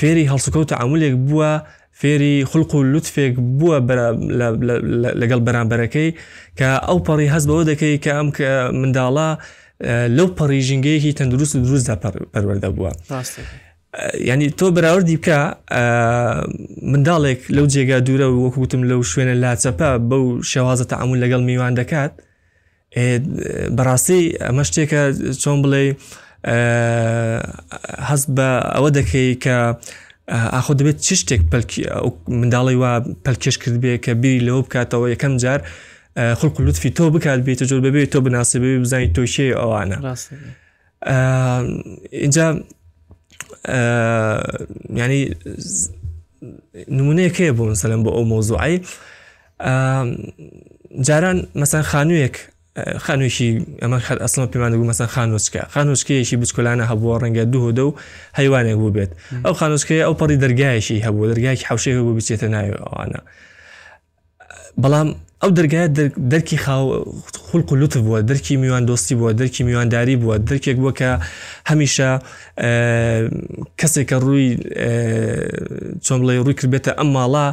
فێری 0.00 0.24
هەڵسوکەوت 0.30 0.70
عمولێک 0.82 1.14
بووە 1.28 1.52
فێری 2.00 2.34
خلق 2.50 2.70
و 2.74 2.82
لوتفێک 2.92 3.34
بووە 3.58 3.78
لەگەڵ 5.20 5.40
بەرامبەرەکەی 5.46 6.08
کە 6.58 6.68
ئەو 6.86 6.98
پەڕی 7.06 7.28
هەست 7.34 7.46
بەوە 7.50 7.62
دەکەی 7.70 7.94
کە 8.04 8.10
ئەم 8.18 8.28
کە 8.36 8.50
منداڵە 8.80 9.28
لەو 10.16 10.28
پەڕیژنگەیەکی 10.38 11.12
تەندروست 11.18 11.54
دروستدا 11.66 11.94
پەروەەردە 12.34 12.68
بووە. 12.76 12.90
ینی 14.30 14.48
تۆ 14.58 14.66
بەراوردی 14.76 15.16
بکە 15.20 15.38
منداڵێک 16.92 17.40
لەو 17.56 17.66
جێگا 17.72 17.98
دوورە 18.06 18.26
و 18.28 18.36
وەکوتم 18.46 18.82
لەو 18.90 19.00
شوێنە 19.12 19.34
لاچەپە 19.42 19.88
بەو 20.10 20.24
شێوازە 20.50 20.84
تەعمل 20.90 21.18
لەگەڵ 21.24 21.40
میوان 21.48 21.72
دەکات 21.80 22.12
بەڕاستی 23.76 24.22
ئەمە 24.46 24.62
شتێکە 24.68 25.02
چۆن 25.42 25.58
بڵێ 25.64 25.84
حەز 28.12 28.22
بە 28.36 28.48
ئەوە 28.74 28.90
دەکەی 28.98 29.28
کە 29.44 29.56
ئاخۆ 30.54 30.72
دەبێت 30.78 30.98
چ 31.06 31.08
شتێک 31.20 31.42
منداڵی 32.40 32.76
وا 32.82 32.92
پەلکێش 33.24 33.56
کرد 33.62 33.76
بێ 33.82 33.92
کە 34.04 34.12
بیری 34.20 34.40
لەوە 34.46 34.60
بکاتەوە 34.66 35.06
یەکەم 35.14 35.32
جار 35.42 35.60
خلق 36.40 36.54
لوتفی 36.64 36.90
تۆ 36.96 37.02
بکات 37.14 37.40
بێتە 37.46 37.64
جۆر 37.70 37.80
ببێت 37.86 38.08
تۆ 38.14 38.18
بناسبێ 38.26 38.70
بزانانی 38.82 39.08
تۆشێ 39.16 39.46
ئەوانە 39.60 39.96
اینجا 42.24 42.46
ینی 45.02 45.20
نمونەیەکەیە 46.98 47.52
بۆ 47.58 47.64
مثلەن 47.74 48.00
بۆ 48.04 48.10
ئەو 48.16 48.24
مۆزوعایی 48.32 48.78
جاران 51.06 51.38
مەسەن 51.60 51.84
خانوویەک 51.90 52.36
خانوشی 52.96 53.48
ئەمە 53.82 53.98
خەت 54.06 54.18
ئەسڵمە 54.24 54.46
پێمانەبوو 54.52 54.86
مەسەن 54.90 55.08
خانوسکە 55.14 55.62
خانوسکەیەشی 55.74 56.36
بچکۆلانە 56.40 56.84
هەبووە 56.90 57.16
ڕەنگە 57.22 57.44
دوهدە 57.52 57.82
و 57.88 57.92
هەیوانێک 58.38 58.76
بوو 58.80 58.90
بێت 58.96 59.10
ئەو 59.46 59.54
خانوسکەی 59.60 60.02
ئەو 60.06 60.14
پەڕی 60.20 60.36
دەرگایشی 60.44 60.98
هەبوو 61.06 61.30
دەرگایکی 61.32 61.66
حوشەیە 61.70 62.00
بوو 62.04 62.16
بچێتە 62.18 62.46
ناوێوانە 62.54 63.20
بەڵام 64.82 65.08
ئەو 65.42 65.50
دەرگایە 65.58 65.86
دەرکی 66.32 66.58
خولق 67.46 67.68
و 67.72 67.76
لوت 67.80 67.94
بووە 68.04 68.18
دەرکی 68.30 68.54
میوان 68.62 68.84
دۆستی 68.90 69.14
بووە 69.18 69.32
دەرکی 69.40 69.62
میوانداری 69.68 70.16
بووە 70.20 70.36
دەرکێک 70.48 70.76
بووە 70.80 70.92
کە 71.00 71.10
هەمیشە 71.70 72.10
کەسێکە 73.80 74.16
ڕووی 74.24 74.48
چۆمڵی 76.06 76.38
ڕووی 76.44 76.56
کردبێتە 76.58 76.92
ئەم 76.98 77.08
ماڵا 77.16 77.46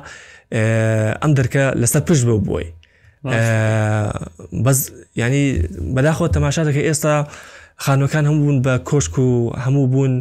ئەم 1.22 1.32
دەرکە 1.40 1.64
لەسەر 1.82 2.02
پشت 2.08 2.24
بە 2.30 2.36
بووی 2.48 2.68
بەس 3.26 4.80
ینی 5.22 5.44
بەداخۆ 5.96 6.26
تەماشا 6.36 6.62
دەکە 6.68 6.82
ئێستا 6.88 7.16
خانەکان 7.84 8.24
هەمبوون 8.30 8.58
بە 8.66 8.74
کۆشک 8.90 9.14
و 9.20 9.30
هەموو 9.66 9.88
بوون 9.92 10.14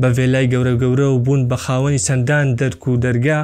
بە 0.00 0.08
وێلای 0.16 0.46
گەورە 0.52 0.72
گەورە 0.82 1.08
و 1.12 1.18
بوون 1.24 1.40
بە 1.50 1.56
خاوەنی 1.64 2.00
چەندان 2.06 2.46
دەرک 2.60 2.82
و 2.88 2.92
دەرگا 3.04 3.40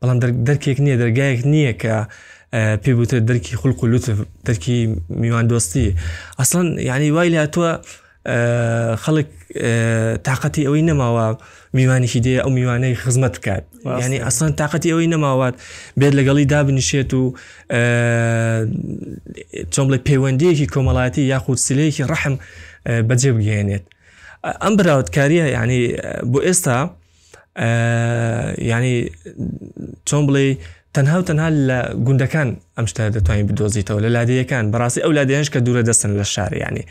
بەڵام 0.00 0.18
دەرکێک 0.48 0.78
نییە 0.84 0.96
دەرگایەک 1.02 1.40
نییە 1.52 1.72
کە 1.82 1.96
پێبوتە 2.84 3.16
دەرکی 3.28 3.54
خولق 3.60 3.78
و 3.84 3.86
لوتف 3.92 4.18
دەرکی 4.46 4.78
میوان 5.22 5.44
دۆستی 5.50 5.88
ئەسڵەن 6.38 6.66
ینی 6.92 7.10
وای 7.16 7.30
لاتووە 7.34 7.70
خەڵک 8.24 9.28
تااقەتی 10.26 10.62
ئەوەی 10.66 10.82
نەماوە 10.88 11.26
میوانێکی 11.76 12.20
دێ 12.24 12.34
ئەو 12.44 12.50
میوانەی 12.56 12.94
خزمەت 13.04 13.34
بکات 13.40 13.64
ینی 14.04 14.18
ئەسان 14.24 14.50
تااقەتی 14.60 14.88
ئەوەی 14.92 15.08
نەماوات 15.14 15.54
بێت 16.00 16.12
لەگەڵی 16.18 16.46
دابنیشێت 16.52 17.10
و 17.20 17.24
چۆم 19.74 19.86
لە 19.92 19.98
پەیوەندیەکی 20.08 20.66
کۆمەڵاتی 20.74 21.22
یاخود 21.32 21.58
سلەیەکی 21.66 22.04
ڕەحم 22.10 22.34
بەجێ 23.08 23.30
بگەێنێت 23.36 23.84
ئەم 24.62 24.74
براوتکاریە 24.78 25.46
ینی 25.56 25.82
بۆ 26.32 26.38
ئێستا 26.48 26.78
ینی 28.72 28.96
چۆن 30.08 30.22
بڵێ 30.28 30.48
تەنها 30.94 31.18
و 31.20 31.24
تەنها 31.28 31.48
لە 31.68 31.78
گوندەکان 32.06 32.48
ئەم 32.78 32.86
شتا 32.86 33.10
دەتوانین 33.16 33.46
بدۆزیتەوە 33.50 34.00
لە 34.06 34.10
لادیەکان 34.16 34.64
بەڕاستی 34.72 35.00
ئەو 35.04 35.12
لادیانش 35.18 35.48
کە 35.52 35.58
دوورە 35.64 35.82
دەستن 35.90 36.10
لە 36.18 36.22
شار 36.34 36.52
ینی 36.64 36.84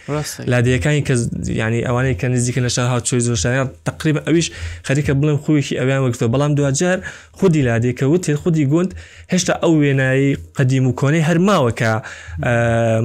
لادیەکانی 0.53 1.01
کە 1.07 1.13
ینی 1.61 1.81
ئەوانەی 1.87 2.15
کە 2.21 2.25
نزیکە 2.33 2.59
لە 2.65 2.69
شار 2.75 2.87
هاچۆی 2.93 3.21
زۆشاریان 3.29 3.67
تقریب 3.89 4.17
ئەویش 4.27 4.47
خەریکە 4.87 5.11
بڵم 5.19 5.37
خویکی 5.43 5.79
ئەویان 5.79 6.01
وەکتۆ 6.05 6.25
بەڵام 6.33 6.51
دوجار 6.57 6.97
خودی 7.31 7.61
لادێکە 7.67 8.03
و 8.03 8.17
تێ 8.25 8.33
خودی 8.41 8.65
گوند 8.65 8.91
هێشتا 9.33 9.53
ئەو 9.63 9.73
وێنایی 9.81 10.37
قدیم 10.57 10.85
و 10.87 10.93
کۆنەی 10.99 11.23
هەرماوە 11.29 11.71
کە 11.79 11.91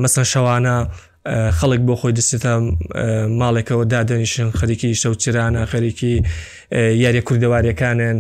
مەسن 0.03 0.25
شەوانە 0.33 0.77
خەڵک 1.59 1.81
بۆ 1.88 1.95
خۆی 2.01 2.12
دەستێتە 2.19 2.53
ماڵێکەوە 3.41 3.85
دادەنیشن 3.93 4.49
خەریکی 4.59 4.91
شەوچرانە 5.03 5.62
خەریکی 5.73 6.14
یاریە 7.05 7.23
کووردەواریەکانن 7.29 8.17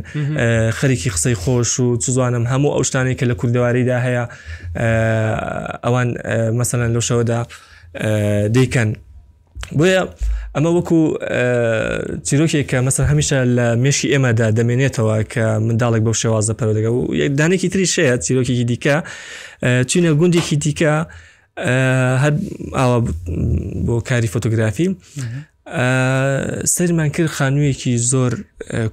خەریکی 0.78 1.08
قسەی 1.14 1.36
خۆش 1.42 1.70
و 1.82 1.86
چزانم 2.04 2.44
هەموو 2.52 2.74
ئەو 2.76 2.82
شتانی 2.88 3.14
کە 3.18 3.24
لە 3.30 3.34
کووردەواریدا 3.40 3.98
هەیە 4.06 4.24
ئەوان 5.84 6.08
مەسەەن 6.58 6.90
لە 6.96 7.00
شەوەدا 7.08 7.40
دیکەن 8.54 8.88
بۆیە 9.78 10.02
ئەمە 10.56 10.70
وەکو 10.76 11.00
چیرۆکێک 12.26 12.66
کە 12.70 12.76
مەسەر 12.86 13.04
هەمیشە 13.10 13.38
لە 13.56 13.66
مێشی 13.84 14.08
ئێمەدا 14.14 14.48
دەمێنێتەوە 14.58 15.16
کە 15.32 15.44
منداڵێک 15.66 16.02
بەو 16.06 16.14
شێوازە 16.22 16.54
پەرۆ 16.58 16.72
دەگە 16.78 16.90
و 16.96 17.00
یەکدانێکی 17.22 17.68
تری 17.72 17.86
شەیە 17.94 18.14
چیرۆکێکی 18.26 18.64
دیکە 18.70 18.96
چینە 19.90 20.10
گوندێکی 20.20 20.56
دیکە 20.64 20.94
هەر 22.22 22.34
ئاوا 22.74 22.98
بۆ 23.86 24.02
کاری 24.08 24.28
فۆتۆگرافی 24.34 24.88
سەرمان 26.74 27.10
کرد 27.16 27.26
خانوویەکی 27.38 27.94
زۆر 28.12 28.32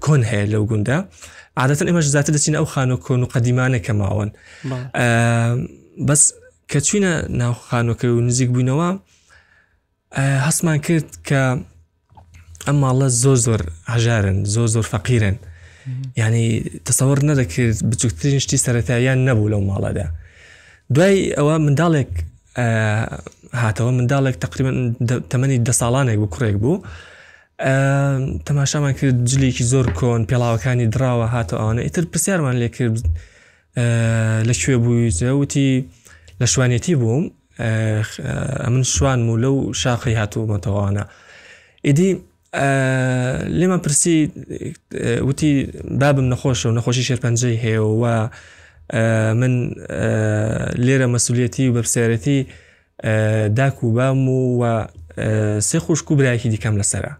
کۆن 0.06 0.22
هەیە 0.32 0.46
لەو 0.54 0.64
گوندا 0.72 0.98
عادەتەن 1.62 1.88
ئێمەش 1.90 2.06
زیاتر 2.14 2.34
دەچین 2.36 2.56
ئەو 2.58 2.66
خانۆ 2.74 2.96
کۆن 3.06 3.20
و 3.24 3.32
قەدیمانە 3.34 3.80
کەماون 3.86 4.30
بەس 6.08 6.22
کە 6.72 6.80
چوینە 6.86 7.14
ناوخانۆکە 7.40 8.06
و 8.06 8.22
نزیک 8.28 8.50
بووینەوە 8.54 8.90
هەستمان 10.48 10.78
کرد 10.86 11.10
کە 11.28 11.42
ئەم 12.68 12.76
ماڵە 12.84 13.08
زۆر 13.24 13.36
زۆر 13.48 13.62
هەژارن 13.94 14.38
زۆر 14.56 14.68
زۆر 14.76 14.86
فەقیرن 14.94 15.36
ینی 16.18 16.48
تەسەوەڕ 16.88 17.20
نەدەکرد 17.30 17.78
بچووکترین 17.92 18.40
شتی 18.46 18.58
سەتاییان 18.66 19.18
نەبوو 19.28 19.52
لەو 19.54 19.62
ماڵەدا 19.70 20.08
دوای 20.96 21.18
ئەوە 21.38 21.56
منداڵێک 21.66 22.12
هاتەوە 23.54 23.92
منداڵێک 23.98 24.36
تقریبن 24.44 24.78
تەمەنی 25.32 25.58
دە 25.68 25.72
ساڵانێک 25.80 26.18
بوو 26.22 26.32
کوڕێک 26.34 26.56
بوو 26.64 26.84
تەماشامان 28.48 28.94
کرد 29.00 29.18
جلێکی 29.32 29.64
زۆر 29.72 29.86
کۆن 30.00 30.24
پێڵاوەکانی 30.30 30.88
درراوە 30.96 31.28
هاتە 31.36 31.54
ئەوانە 31.60 31.82
ئیتر 31.86 32.04
پرسیارمان 32.12 32.56
لێ 32.62 32.70
کرد 32.78 32.98
لەکوێ 34.50 34.76
بوویوتی 34.84 35.72
لە 36.42 36.46
شوانێتی 36.54 36.96
بووم 37.02 37.24
ئەمن 38.66 38.84
شوان 38.96 39.20
و 39.30 39.40
لەو 39.44 39.56
شاقی 39.82 40.16
هاتوومەتەوەوانە 40.22 41.04
ئیدی 41.88 42.10
لێمان 43.60 43.82
پرسی 43.86 44.18
وتی 45.30 45.52
بابم 46.02 46.28
نەخۆشە 46.34 46.66
و 46.66 46.76
نەخۆشی 46.78 47.04
شێرپەنجەی 47.08 47.58
هەیە 47.64 47.82
و 48.00 48.04
من 49.34 49.70
لێرە 50.86 51.06
مەسوولەتی 51.18 51.60
و 51.70 51.74
بەپسیارەتی 51.82 52.38
داک 53.58 53.84
و 53.84 53.92
بام 53.94 54.30
و 54.30 54.58
و 54.60 54.82
سێ 55.70 55.78
خوشک 55.78 56.12
و 56.12 56.16
برایەکی 56.18 56.46
دیکەم 56.54 56.76
لەسرە 56.82 57.12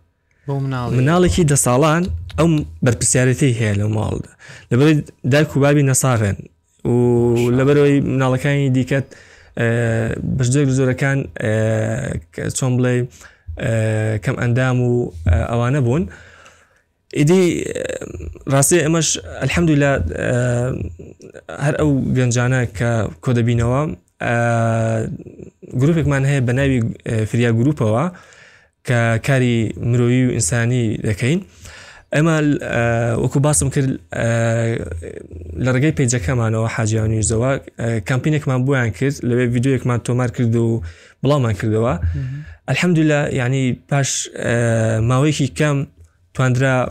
مناڵێکی 0.48 1.46
دە 1.52 1.56
ساڵان 1.66 2.04
ئەم 2.40 2.54
بەرپسیارەتی 2.86 3.56
هەیە 3.60 3.74
لە 3.80 3.88
ماڵدا 3.96 4.30
لەبەر 4.72 4.90
داک 5.34 5.58
و 5.58 5.60
بابی 5.60 5.84
نەساغێن 5.90 6.38
و 6.90 6.96
لەبەرەوەی 7.58 8.02
مناڵەکانی 8.16 8.70
دیکەت 8.78 9.06
بەشدێک 10.38 10.68
زۆرەکان 10.78 11.18
چۆن 12.58 12.72
بڵێ 12.78 12.96
کەم 14.24 14.36
ئەندام 14.42 14.78
و 14.88 15.12
ئەوانە 15.52 15.80
بوون 15.86 16.04
ئیدی 17.20 17.44
ڕاستی 18.54 18.78
ئەمەش 18.86 19.08
ئەلحەمدولا 19.42 19.92
هەر 21.66 21.74
ئەو 21.80 21.90
گەنجانە 22.18 22.62
کە 22.78 22.92
کۆدەبینەوە 23.24 23.82
گرروپێکمان 25.80 26.24
هەیە 26.30 26.42
بە 26.48 26.54
ناوی 26.60 26.80
فریا 27.30 27.52
گرروپەوە 27.60 28.04
کە 28.88 29.00
کاری 29.28 29.56
مرۆوی 29.90 30.22
و 30.28 30.32
ئینسانی 30.38 30.86
دەکەین 31.08 31.40
ئەمە 32.16 32.36
وەکو 33.24 33.40
باسم 33.46 33.68
کرد 33.76 33.90
لە 35.64 35.70
ڕگەی 35.76 35.94
پێیجەکەمانەوە 35.98 36.68
حاجیانی 36.76 37.22
زەوە 37.32 37.52
کامپینێکمان 38.10 38.60
بۆیان 38.68 38.90
کرد 38.98 39.16
لەوێ 39.30 39.44
یددیوەکمان 39.58 40.00
تۆمار 40.08 40.30
کرد 40.36 40.56
و 40.56 40.82
بڵاومان 41.24 41.54
کردەوە 41.60 41.94
ئەلحەمدولا 42.70 43.22
ینی 43.42 43.66
پاش 43.90 44.10
ماوەیەکی 45.10 45.48
کەم 45.60 45.78
تواندرا 46.36 46.88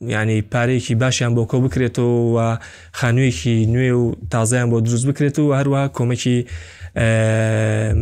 ینی 0.00 0.44
پارەیەکی 0.52 0.94
باشیان 1.00 1.32
بۆ 1.38 1.42
کۆ 1.50 1.56
بکرێتەوە 1.64 2.34
و 2.36 2.58
خانوویەکی 2.98 3.54
نوێ 3.72 3.90
و 4.02 4.14
تازایان 4.30 4.68
بۆ 4.72 4.78
دروست 4.82 5.06
بکرێت 5.10 5.38
و 5.38 5.54
هەروە 5.58 5.82
کۆمەکی 5.96 6.36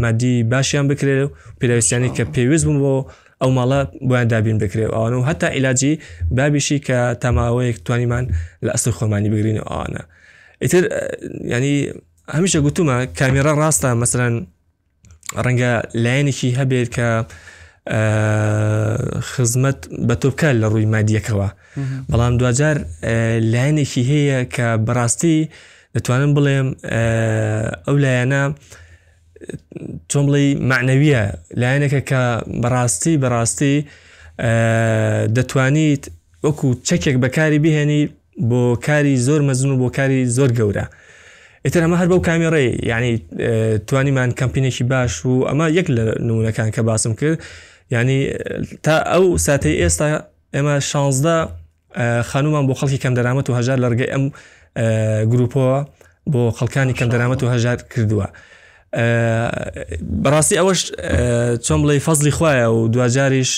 مادی 0.02 0.42
باشیان 0.52 0.86
بکرێت 0.88 1.20
و 1.26 1.30
پێویستیانی 1.60 2.08
کە 2.16 2.22
پێویست 2.34 2.64
بووم 2.66 2.78
بۆ 2.84 2.94
ئەو 3.42 3.50
ماڵە 3.58 3.80
بۆیان 4.08 4.28
دابین 4.32 4.58
بکرێت 4.58 4.90
ئەوان 4.96 5.12
و 5.14 5.26
هەتا 5.30 5.46
ئیلاجی 5.56 5.92
بابیشی 6.36 6.78
کە 6.86 6.98
تەماوەیەک 7.22 7.76
توانیمان 7.84 8.24
لە 8.64 8.70
ئەسل 8.74 8.90
خۆمانی 8.98 9.28
بگرین 9.32 9.58
و 9.58 9.62
ئەوانە 9.70 10.02
ئیتر 10.62 10.82
ینی 11.54 11.74
هەمیشە 12.36 12.56
گوتومە 12.66 12.94
کامیرە 13.18 13.52
ڕاستە 13.60 13.88
مثلەن 14.04 14.32
ڕەنگە 15.44 15.72
لایەنێکی 16.04 16.48
هەبێت 16.58 16.88
کە 16.96 17.08
خزمەت 17.88 19.80
بە 20.08 20.14
تۆبکە 20.22 20.50
لە 20.60 20.66
ڕووی 20.72 20.86
مادیەکەەوە 20.94 21.48
بەڵام 22.10 22.34
دوجار 22.40 22.76
لاەنێکی 23.52 24.02
هەیە 24.10 24.38
کە 24.54 24.66
بەڕاستی 24.86 25.38
دەتوانم 25.94 26.30
بڵێم 26.36 26.68
ئەو 27.86 27.96
لایەنە 28.04 28.42
چۆن 30.10 30.24
بڵی 30.28 30.50
معنەویە 30.70 31.22
لایەنەکە 31.60 32.00
کە 32.10 32.22
بەڕاستی 32.62 33.14
بەڕاستی 33.22 33.76
دەتوانیت 35.36 36.02
وەکو 36.46 36.68
چەکێک 36.86 37.16
بەکاری 37.24 37.60
بهێنی 37.64 38.02
بۆ 38.48 38.62
کاری 38.86 39.14
زۆر 39.26 39.40
مەزن 39.48 39.70
و 39.72 39.76
بۆ 39.82 39.88
کاری 39.96 40.20
زۆر 40.36 40.50
گەورە 40.58 40.84
ئێتر 41.64 41.80
ئەمە 41.84 41.96
هەر 42.00 42.08
بەو 42.12 42.20
کامیێڕێ 42.28 42.66
یعنی 42.90 43.12
توانیمان 43.88 44.30
کەمپینێکی 44.40 44.84
باش 44.92 45.12
و 45.26 45.32
ئەمە 45.48 45.66
یەک 45.78 45.86
لە 45.96 46.02
نمونونەکان 46.26 46.68
کە 46.76 46.80
باسم 46.88 47.12
کرد 47.20 47.38
ینی 47.94 48.18
تا 48.86 48.94
ئەو 49.14 49.24
ساتەی 49.46 49.76
ئێستا 49.82 50.06
ئێمە 50.56 50.74
شانزدا 50.90 51.36
خانومان 52.30 52.64
بۆ 52.68 52.74
خەڵکی 52.80 52.98
کەم 53.02 53.12
دەرامەت 53.18 53.46
و 53.50 53.52
هەژار 53.58 53.78
لەرگەی 53.84 54.10
ئەم 54.14 54.24
گروپەوە 55.32 55.76
بۆ 56.32 56.42
خەڵکانی 56.58 56.94
کەم 56.98 57.08
دەرامەت 57.12 57.40
و 57.42 57.46
هەژار 57.54 57.78
کردووە. 57.92 58.26
بەڕاستی 60.22 60.56
ئەوەش 60.60 60.80
چۆم 61.66 61.80
بڵی 61.84 62.00
فەزلی 62.06 62.32
خویە 62.36 62.68
و 62.76 62.80
دوجاریش 62.94 63.52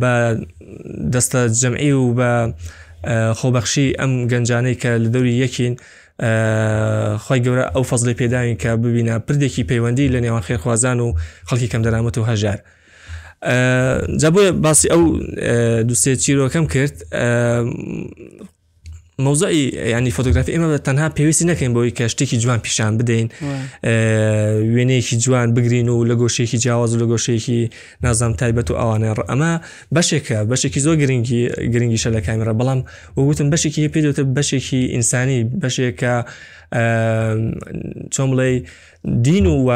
بە 0.00 0.14
دەستە 1.12 1.40
جەمعی 1.60 1.92
و 2.00 2.04
بە 2.18 2.28
خۆبەخشی 3.40 3.86
ئەم 4.00 4.12
گەنجانەی 4.32 4.76
کە 4.82 4.90
لە 5.04 5.08
دەوری 5.14 5.34
یەکین 5.44 5.74
خی 7.24 7.36
گەورە 7.44 7.64
ئەو 7.74 7.84
فەزلی 7.90 8.14
پێداوین 8.20 8.56
کە 8.62 8.70
ببینە 8.84 9.14
پردێکی 9.26 9.66
پەیوەندی 9.70 10.12
لە 10.14 10.18
نێوان 10.24 10.42
خێرخوازان 10.46 10.98
و 11.04 11.08
خەڵکی 11.48 11.68
کەم 11.72 11.82
دەرامەت 11.86 12.14
و 12.18 12.28
هەژار. 12.30 12.58
جابە 14.22 14.44
باسی 14.64 14.86
ئەو 14.92 15.02
دوسێ 15.88 16.12
چیرۆکەم 16.22 16.66
کرد 16.74 16.96
مۆزایی 19.18 19.94
ینی 19.94 20.10
فۆتۆگرافی 20.10 20.50
ئێمە 20.54 20.66
تەنها 20.86 21.06
پێویستی 21.16 21.44
نەکەین 21.50 21.72
بۆی 21.76 21.90
کە 21.98 22.04
شتێکی 22.12 22.36
جوان 22.42 22.58
پیشان 22.66 22.92
بدەین 22.98 23.28
وێنەیەکی 24.74 25.16
جوان 25.24 25.48
بگرین 25.54 25.88
و 25.88 26.04
لە 26.10 26.14
گۆشێکی 26.20 26.58
جیاواز 26.62 26.90
و 26.94 26.98
لە 27.02 27.06
گۆشەیەکی 27.10 27.58
نازام 28.02 28.32
تایبەت 28.40 28.70
و 28.70 28.74
ئەوانە 28.80 29.06
ئەمە 29.30 29.52
بەشێکە 29.96 30.38
بەشێکی 30.50 30.80
زۆر 30.86 30.96
گرنگی 31.02 31.40
گرنگیشە 31.74 32.10
لە 32.16 32.20
کامیرە 32.26 32.54
بەڵام 32.60 32.80
وگوتم 33.18 33.48
بەشێکی 33.54 33.88
پێدەوتە 33.94 34.22
بەشێکی 34.36 34.80
ئینسانی 34.94 35.40
بەشێکە 35.62 36.14
چۆم 38.14 38.28
بڵێ 38.32 38.50
دین 39.26 39.46
و 39.66 39.68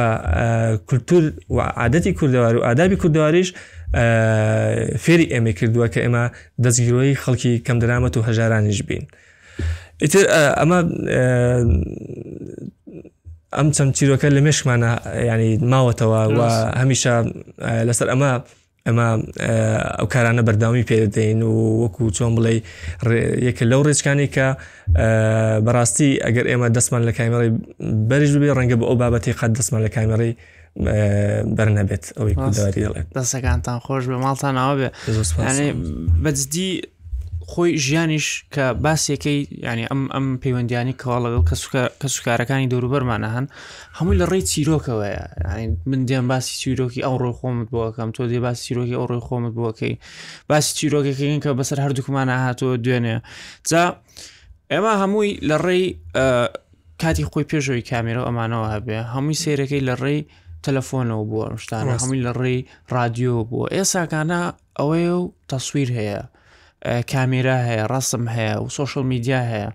کولتور 0.89 1.23
و 1.57 1.59
عادەتی 1.83 2.11
کوردەواری 2.19 2.59
و 2.61 2.65
ئادابی 2.69 2.97
کوردەواریش 3.03 3.49
فێری 5.05 5.25
ئێمە 5.33 5.53
کردووە 5.59 5.87
کە 5.93 6.01
ئێمە 6.05 6.25
دەستگیرۆی 6.65 7.17
خەڵکی 7.23 7.55
کەم 7.67 7.79
دەرامەت 7.83 8.15
و 8.17 8.23
هەژارانیش 8.29 8.81
بین. 8.89 9.05
ئیتر 10.03 10.25
ئەمە 10.61 10.79
ئەم 13.59 13.69
چەند 13.77 13.91
چیرۆکە 13.97 14.29
لە 14.37 14.41
مێشمانە 14.47 14.93
ینی 15.31 15.51
ماوەتەوە 15.73 16.23
و 16.37 16.41
هەمیشە 16.81 17.15
لەسەر 17.89 18.09
ئەمە 18.13 18.33
ئەمە 18.89 19.09
ئەو 19.99 20.07
کارانە 20.15 20.43
بەرداوامی 20.47 20.89
پێدەین 20.91 21.41
و 21.45 21.53
وەکو 21.83 22.05
چۆن 22.17 22.33
بڵێ 22.37 22.55
یەکە 23.49 23.65
لەو 23.71 23.81
ڕێچکانی 23.87 24.29
کە 24.35 24.49
بەڕاستی 25.67 26.11
ئەگەر 26.25 26.45
ئێمە 26.51 26.69
دەستمان 26.77 27.03
لە 27.09 27.13
کامەڕی 27.19 27.51
بەریژ 28.09 28.33
بێ 28.41 28.51
ڕەنگە 28.59 28.77
بە 28.81 28.85
ئەو 28.89 28.97
بابەتی 29.03 29.33
قەت 29.41 29.53
دەستمان 29.59 29.81
لە 29.87 29.91
کامەڕی 29.97 30.33
بەرنەبێت 30.87 32.05
ئەوەی 32.19 32.35
کوداری 32.43 32.85
دەڵێت 32.87 33.07
دەسەکانتان 33.19 33.79
خۆش 33.87 34.05
بە 34.11 34.19
ماڵتانەوە 34.25 34.75
بێ 34.79 34.89
بەجددی 36.25 36.71
خۆی 37.51 37.73
ژیانیش 37.87 38.27
کە 38.55 38.65
باسیەکەی 38.85 39.41
ینی 39.67 39.85
ئەم 39.91 40.03
ئەم 40.15 40.27
پەیوەندیانی 40.43 40.95
کەوا 41.03 41.19
لەگەڵ 41.25 41.43
کە 42.01 42.07
سوکارەکانی 42.15 42.71
دەوروبەرمانە 42.73 43.29
هەن 43.37 43.47
هەمووی 43.99 44.19
لە 44.21 44.27
ڕێی 44.31 44.45
چیرۆکەوەیە 44.51 45.23
من 45.91 46.01
دێن 46.09 46.25
باسی 46.31 46.53
چیرۆکی 46.63 47.01
ئەو 47.07 47.15
ڕۆ 47.23 47.31
خۆمت 47.39 47.67
بووەکەم 47.73 48.11
تۆ 48.17 48.23
دێ 48.31 48.39
باسی 48.47 48.63
چیرۆکی 48.67 48.95
ئەو 49.01 49.07
ڕۆی 49.11 49.23
خۆمت 49.29 49.53
بووەکەی 49.59 49.95
باسی 50.51 50.71
چیرۆکەکەین 50.79 51.39
کە 51.45 51.51
بەسەر 51.59 51.79
هەردووکمانە 51.85 52.35
هاتووە 52.47 52.75
دوێنێ 52.85 53.17
جا 53.71 53.83
ئێمە 54.73 54.93
هەمووی 55.03 55.31
لە 55.49 55.57
ڕێی 55.65 55.87
کاتی 57.03 57.25
خۆی 57.31 57.49
پێشەوەی 57.51 57.85
کامێرە 57.91 58.23
ئەمانەوە 58.29 58.67
هەبێ 58.75 58.97
هەمووی 59.15 59.41
سیرەکەی 59.43 59.83
لە 59.91 59.95
ڕێی 60.03 60.21
تەلەفۆنەوە 60.67 61.25
بووە 61.31 61.47
شتانە 61.63 61.95
هەمووی 62.03 62.21
لە 62.27 62.33
ڕێی 62.41 62.59
رادیۆ 62.95 63.35
بووە 63.51 63.67
ئێساکانە 63.77 64.41
ئەوەیە 64.79 65.15
و 65.21 65.25
تەسویر 65.53 65.91
هەیە 65.99 66.21
کامێرا 67.13 67.59
هەیە 67.69 67.85
ڕسم 67.95 68.25
هەیە 68.37 68.55
و 68.63 68.67
سوۆشل 68.77 69.05
میدیا 69.13 69.41
هەیە 69.53 69.71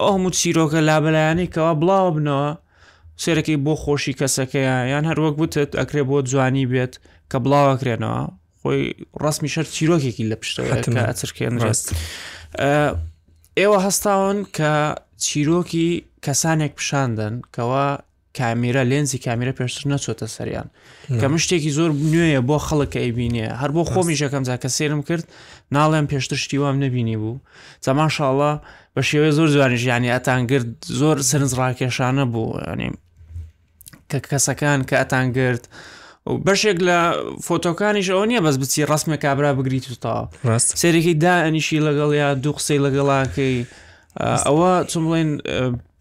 ئەو 0.00 0.10
هەموو 0.16 0.30
چیرۆکە 0.38 0.80
لابلایانێکەوە 0.88 1.72
بڵاو 1.80 2.08
بنەوە 2.16 2.48
سێرەکەی 3.22 3.58
بۆ 3.64 3.72
خۆشی 3.82 4.14
کەسەکەیە 4.20 4.76
یان 4.92 5.04
هەروەک 5.10 5.34
بتت 5.40 5.70
ئەکرێ 5.80 6.02
بۆ 6.10 6.16
جوانی 6.30 6.64
بێت 6.72 6.94
کە 7.30 7.38
بڵاوەکرێنەوە 7.44 8.22
خۆی 8.60 8.82
ڕستمی 9.22 9.50
شەر 9.54 9.66
چیرۆکێکی 9.74 10.24
لە 10.30 10.36
پشتەوە 10.42 10.70
ئەچرکێن 11.10 11.54
ڕست 11.64 11.86
ئێوە 13.58 13.78
هەستاون 13.86 14.38
کە 14.56 14.72
چیرۆکی 15.24 15.90
کەسانێک 16.26 16.72
پیشاندن 16.78 17.34
کەوا 17.54 17.88
کامیرە 18.40 18.82
لێنزی 18.90 19.18
کامیرە 19.26 19.52
پێشتر 19.60 19.84
نەچۆتە 19.92 20.26
سەریان 20.36 20.66
کە 21.20 21.26
من 21.32 21.38
شتێکی 21.44 21.70
زۆر 21.78 21.90
نوێیە 22.12 22.40
بۆ 22.48 22.56
خەڵکە 22.66 22.98
ئەیبینێ 23.04 23.46
هەر 23.60 23.70
بۆ 23.76 23.82
خۆمیشەکەم 23.92 24.42
جا 24.48 24.56
کە 24.62 24.68
سێرم 24.76 25.00
کرد 25.08 25.24
ناڵێم 25.74 26.06
پێشتر 26.12 26.36
شتیوام 26.44 26.76
نەبینی 26.84 27.16
بوو 27.22 27.36
زەماشاءڵە 27.86 28.52
بە 28.96 29.00
شێوەیە 29.08 29.32
زۆر 29.38 29.48
جوانی 29.54 29.76
ژیانی 29.82 30.10
ئەتان 30.16 30.40
گرت 30.50 30.68
زۆر 31.00 31.16
سرنج 31.30 31.52
ڕاکێشانە 31.58 32.24
بوو 32.32 32.46
ینی 32.72 32.88
کە 34.10 34.18
کەسەکان 34.30 34.78
کە 34.88 34.96
ئەتان 35.00 35.26
گرت. 35.36 35.64
بەشێک 36.46 36.78
لە 36.88 36.98
فۆتۆکانیش 37.46 38.08
ئەو 38.14 38.24
نییە 38.28 38.40
بەس 38.46 38.56
بچی 38.62 38.86
ڕستمە 38.90 39.16
کابرا 39.24 39.50
بگریت 39.58 39.84
وتەوە 39.90 40.24
سێرێکی 40.80 41.14
دائنیشی 41.24 41.78
لەگەڵ 41.86 42.10
یا 42.22 42.28
دوو 42.42 42.52
قسەی 42.58 42.80
لەگەڵاکەی 42.86 43.58
ئەوە 44.48 44.72
چم 44.90 45.02
بڵێن 45.08 45.30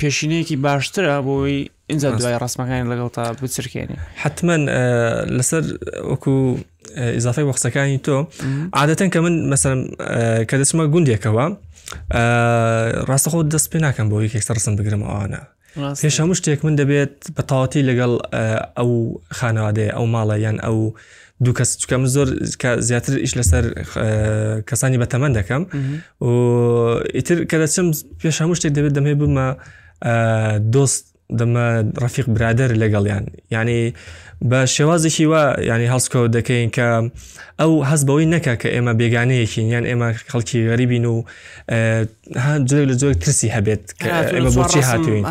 پێشینەیەکی 0.02 0.56
باشترە 0.66 1.16
بۆی 1.28 1.60
انزاد 1.92 2.22
فيروس 2.22 2.60
ما 2.60 2.66
كاين 2.68 2.90
لغوطه 2.94 3.32
بوتسرك 3.34 3.76
يعني 3.76 3.96
حتما 4.16 4.66
آه 4.70 5.26
لسر 5.26 5.78
وكو 6.04 6.58
آه 6.96 7.18
اضافه 7.18 7.52
وقتەکانی 7.52 8.00
تۆ 8.00 8.44
عادەتەن 8.78 9.10
کە 9.16 9.18
من 9.18 9.56
مەسەرم 9.56 9.96
کە 10.52 10.56
دەچمە 10.62 10.86
گوندێکەوە 10.94 11.48
ڕاستەخۆ 13.12 13.40
دەست 13.54 13.72
پێ 13.74 13.80
ناکەم 13.80 14.08
بۆ 14.12 14.18
یەکێک 14.26 14.44
سەرسم 14.48 14.70
بگرم 14.76 15.04
ئەوانە 15.04 15.40
پێش 16.02 16.22
هەموو 16.22 16.36
شتێک 16.40 16.66
من 16.66 16.76
دەبێت 16.76 17.16
بەتەواتی 17.38 17.80
لەگەڵ 17.88 18.12
ئەو 18.78 19.20
آه، 19.20 19.20
خانەوادەیە 19.34 19.96
او 19.98 20.06
ماڵە 20.06 20.34
یان 20.34 20.42
يعني 20.42 20.60
ئەو 20.62 20.94
دوو 21.42 21.54
کەس 21.54 21.70
چکەم 21.82 22.06
زۆر 22.08 22.28
زیاتر 22.80 23.18
ئیش 23.18 23.34
لەسەر 23.40 23.66
کەسانی 24.72 24.98
آه، 25.00 25.04
بەتەمەند 25.04 25.36
دەکەم 25.40 25.76
و 26.22 26.30
ئیتر 27.16 27.44
کە 27.44 27.56
دەچم 27.68 27.88
پێش 28.24 28.36
هەموو 28.42 28.56
شتێک 28.60 28.72
دەبێت 28.78 28.94
دەمێ 28.94 29.18
بمە 29.20 29.56
دەمە 31.40 31.66
ڕەفیق 32.02 32.28
برادر 32.36 32.70
لەگەڵیان 32.82 33.26
ینی 33.58 33.84
بە 34.50 34.60
شێوازێکی 34.76 35.26
وە 35.32 35.44
ینی 35.70 35.88
هەڵسکۆ 35.94 36.22
دەکەین 36.36 36.70
کە 36.76 36.88
ئەو 37.62 37.72
هەست 37.90 38.04
بەوەی 38.08 38.28
نەکە 38.34 38.54
کە 38.62 38.68
ئێمە 38.76 38.94
بێگانەیەکین 39.02 39.68
یان 39.74 39.86
ئێمە 39.90 40.10
خەڵکی 40.32 40.60
غەریبین 40.70 41.06
و 41.14 41.18
جۆ 42.70 42.78
لە 42.90 42.96
جۆی 43.02 43.16
ترسی 43.24 43.50
هەبێت 43.56 43.84
کە 44.02 44.08
ئێمە 44.36 44.52
بۆچی 44.58 44.82
هاتوین 44.90 45.24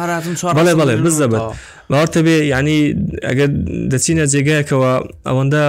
بەڵێ 0.59 0.73
بڵێ 0.81 0.95
بزەبێت 1.05 1.45
باوەڕتە 1.91 2.21
بێ 2.27 2.37
ینی 2.55 2.81
ئەگەر 3.29 3.51
دەچینە 3.93 4.25
جێگایکەوە 4.33 4.93
ئەوەندە 5.29 5.65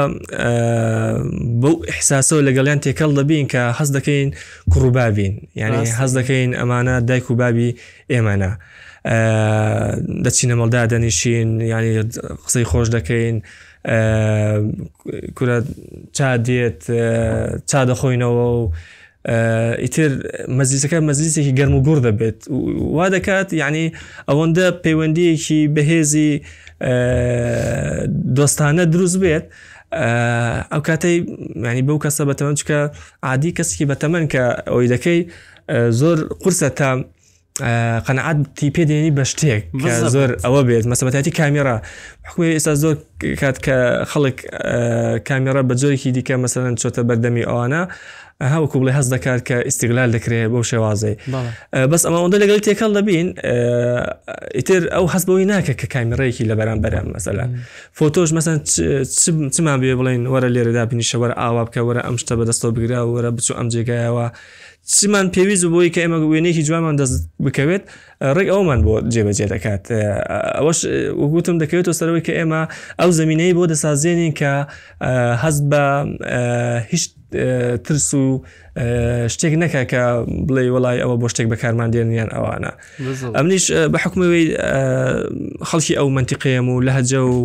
بەو 1.61 1.75
احساسەوە 1.93 2.41
لەگەڵیان 2.47 2.79
تێکەڵ 2.85 3.11
دەبین 3.19 3.45
کە 3.53 3.61
هەز 3.77 3.89
دەکەین 3.97 4.29
کوڕوبابین 4.71 5.33
ینی 5.63 5.81
هەز 5.99 6.11
دەکەین 6.17 6.49
ئەمانە 6.59 6.95
دایک 7.07 7.25
و 7.31 7.35
بابی 7.41 7.69
ئێمانە. 8.13 8.51
دەچینە 10.25 10.55
مەڵدا 10.59 10.81
دەنیشین 10.93 11.49
ینی 11.73 11.91
قسەی 12.45 12.65
خۆش 12.71 12.87
دەکەین 12.97 13.35
کورە 15.37 15.57
چا 16.17 16.29
دێت 16.47 16.81
چا 17.69 17.79
دەخۆینەوە 17.89 18.45
و 18.55 18.61
ئیتر 19.83 20.11
مەزیسەکە 20.59 20.97
مەزیسێکی 21.09 21.53
گەرم 21.59 21.73
و 21.77 21.83
گوور 21.85 21.99
دەبێت 22.07 22.39
وا 22.95 23.05
دەکات 23.15 23.49
یعنی 23.61 23.85
ئەوەندە 24.29 24.67
پەیوەندیەکی 24.83 25.59
بەهێزی 25.75 26.31
دۆستانە 28.37 28.83
دروست 28.93 29.17
بێت 29.23 29.45
ئەو 30.71 30.81
کاتەی 30.87 31.17
معنی 31.63 31.83
بەو 31.87 31.99
کەسە 32.03 32.21
بەتەمەند 32.29 32.57
چکە 32.61 32.77
عادی 33.27 33.51
کەسکی 33.57 33.85
بەتەمەند 33.91 34.27
کە 34.33 34.43
ئەوی 34.71 34.87
دەکەی 34.93 35.19
زۆر 35.99 36.17
قرسە 36.43 36.69
تا 36.79 36.91
قەنعاتی 38.07 38.69
پێدێنی 38.75 39.11
بە 39.17 39.23
شتێک 39.31 39.61
زۆر 40.15 40.29
ئەوە 40.43 40.61
بێت 40.67 40.85
مەسەبەتی 40.91 41.31
کامیرا 41.39 41.75
حکوی 42.29 42.53
ئێستا 42.55 42.73
زۆر 42.83 42.95
کات 43.41 43.57
کە 43.65 43.77
خەڵک 44.11 44.37
کامیرا 45.27 45.61
بە 45.69 45.73
جۆرێکی 45.81 46.11
دیکە 46.15 46.35
مەسەرەن 46.43 46.75
چۆتە 46.81 47.01
بەردەمی 47.09 47.43
ئەوانە 47.49 47.81
هاوکو 48.41 48.77
بڵێ 48.85 48.91
هەز 48.99 49.07
دەکات 49.15 49.41
کە 49.47 49.55
ئیسیگلال 49.67 50.09
دەکرێت 50.17 50.49
بەو 50.53 50.63
شێوازەی 50.71 51.15
بەس 51.91 52.03
ئەمەوەندە 52.07 52.37
لەگەڵ 52.43 52.59
تێکەڵ 52.67 52.91
دەبین 52.97 53.27
ئیتر 54.57 54.81
ئەو 54.95 55.05
حەزبەوەی 55.13 55.45
ناکە 55.51 55.73
کە 55.79 55.85
کامیڕێکی 55.93 56.43
لە 56.49 56.55
بەرام 56.59 56.79
بەرام 56.85 57.07
مەسەلا 57.15 57.45
فۆتۆش 57.99 58.29
مەسەن 58.37 58.57
چمان 59.55 59.77
بێ 59.81 59.93
بڵین 59.99 60.21
وەرە 60.33 60.47
لێرەدا 60.55 60.83
بینیشە 60.91 61.17
وەرە 61.21 61.35
ئاوا 61.41 61.63
بکە 61.67 61.81
وەرە 61.87 62.01
ئەم 62.07 62.15
شتە 62.21 62.33
بەدەستەوە 62.39 62.71
بگرا 62.75 62.99
وەرە 63.13 63.29
بچوو 63.35 63.57
ئەم 63.59 63.67
جێگایەوە 63.73 64.27
چمان 64.95 65.27
پێویست 65.35 65.65
بۆی 65.73 65.89
کە 65.93 65.99
ئێمە 66.03 66.17
وێنێکی 66.31 66.63
جوانمان 66.67 66.95
دەست 67.01 67.17
بکەوێت 67.45 67.83
ڕێک 68.35 68.47
ئەومان 68.55 68.79
بۆ 68.85 68.93
جێبەجێ 69.13 69.45
دەکات 69.53 69.83
ئەوەش 70.57 70.79
وگوتم 71.21 71.55
دەکەوێتەوە 71.63 71.95
سەرەوەی 71.99 72.23
کە 72.27 72.33
ئێمە 72.39 72.61
ئەو 72.99 73.09
زمینەی 73.19 73.51
بۆ 73.57 73.63
دەسازێنین 73.71 74.33
کە 74.39 74.53
هەست 75.43 75.63
بە 75.71 75.83
هیچ 76.91 77.03
ترس 77.83 78.13
و 78.13 78.41
شتێک 79.33 79.53
نەکە 79.61 79.81
کە 79.91 80.03
بڵێ 80.47 80.63
وڵای 80.75 80.97
ئەوە 81.03 81.15
بۆ 81.21 81.27
شتێک 81.31 81.47
بەکارمان 81.53 81.89
دێنیان 81.93 82.29
ئەوانە 82.35 82.71
ئەمنیش 83.37 83.65
بە 83.93 83.97
حکومەوەی 84.03 84.45
خەڵکی 85.69 85.93
ئەو 85.99 86.07
منتیقەیەم 86.17 86.65
و 86.71 86.75
لە 86.87 86.91
هەجە 86.97 87.21
و 87.31 87.37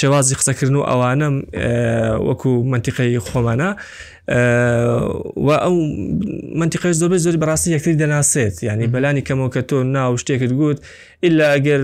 شێوازی 0.00 0.34
قسەکردن 0.40 0.74
و 0.78 0.82
ئەوانم 0.90 1.34
وەکو 2.28 2.50
منتیقەی 2.72 3.18
خۆمانە 3.28 3.70
و 5.36 5.48
ئەو 5.50 5.74
منتیقش 6.56 6.94
دەبێت 7.02 7.20
زۆری 7.26 7.38
بەڕاستی 7.42 7.68
یەکتری 7.76 7.96
دەناسێت 8.02 8.56
ینی 8.62 8.86
بەلانی 8.94 9.22
کەمەوە 9.28 9.50
کە 9.54 9.60
تۆ 9.68 9.72
ناو 9.82 10.16
شتێکت 10.22 10.52
گوت 10.60 10.78
ئللا 11.26 11.46
ئەگەر 11.54 11.80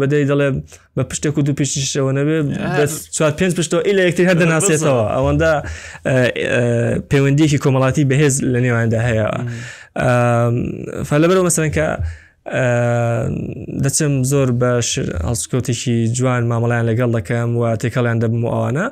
بەدەی 0.00 0.24
دەڵێ 0.30 0.48
بە 0.96 1.02
پشتێک 1.10 1.34
و 1.38 1.42
دو 1.46 1.52
پیشەوە 1.58 2.12
نەبێت 2.18 2.44
چوار 3.16 3.32
پێنج 3.38 3.52
پشتەوە 3.58 3.82
ئللا 3.88 4.02
یەکتری 4.08 4.28
هەر 4.30 4.38
دەناسێتەوە 4.42 5.04
ئەوەندە 5.14 5.52
پەیوەندیەکی 7.10 7.58
کۆمەڵاتی 7.64 8.04
بەهێز 8.10 8.34
لە 8.52 8.58
نێواندا 8.64 9.00
هەیە 9.08 9.28
فەلەبەرەوە 11.08 11.44
مەسەرکە 11.48 11.86
دەچم 13.84 14.12
زۆر 14.30 14.48
بە 14.60 14.70
هەڵسکۆتێکی 15.28 15.96
جوان 16.16 16.42
مامەڵیان 16.50 16.84
لەگەڵ 16.90 17.10
دەکەم 17.16 17.48
و 17.58 17.62
تێکەڵیان 17.82 18.18
دەبم 18.22 18.42
و 18.44 18.50
ئەوانە 18.54 18.86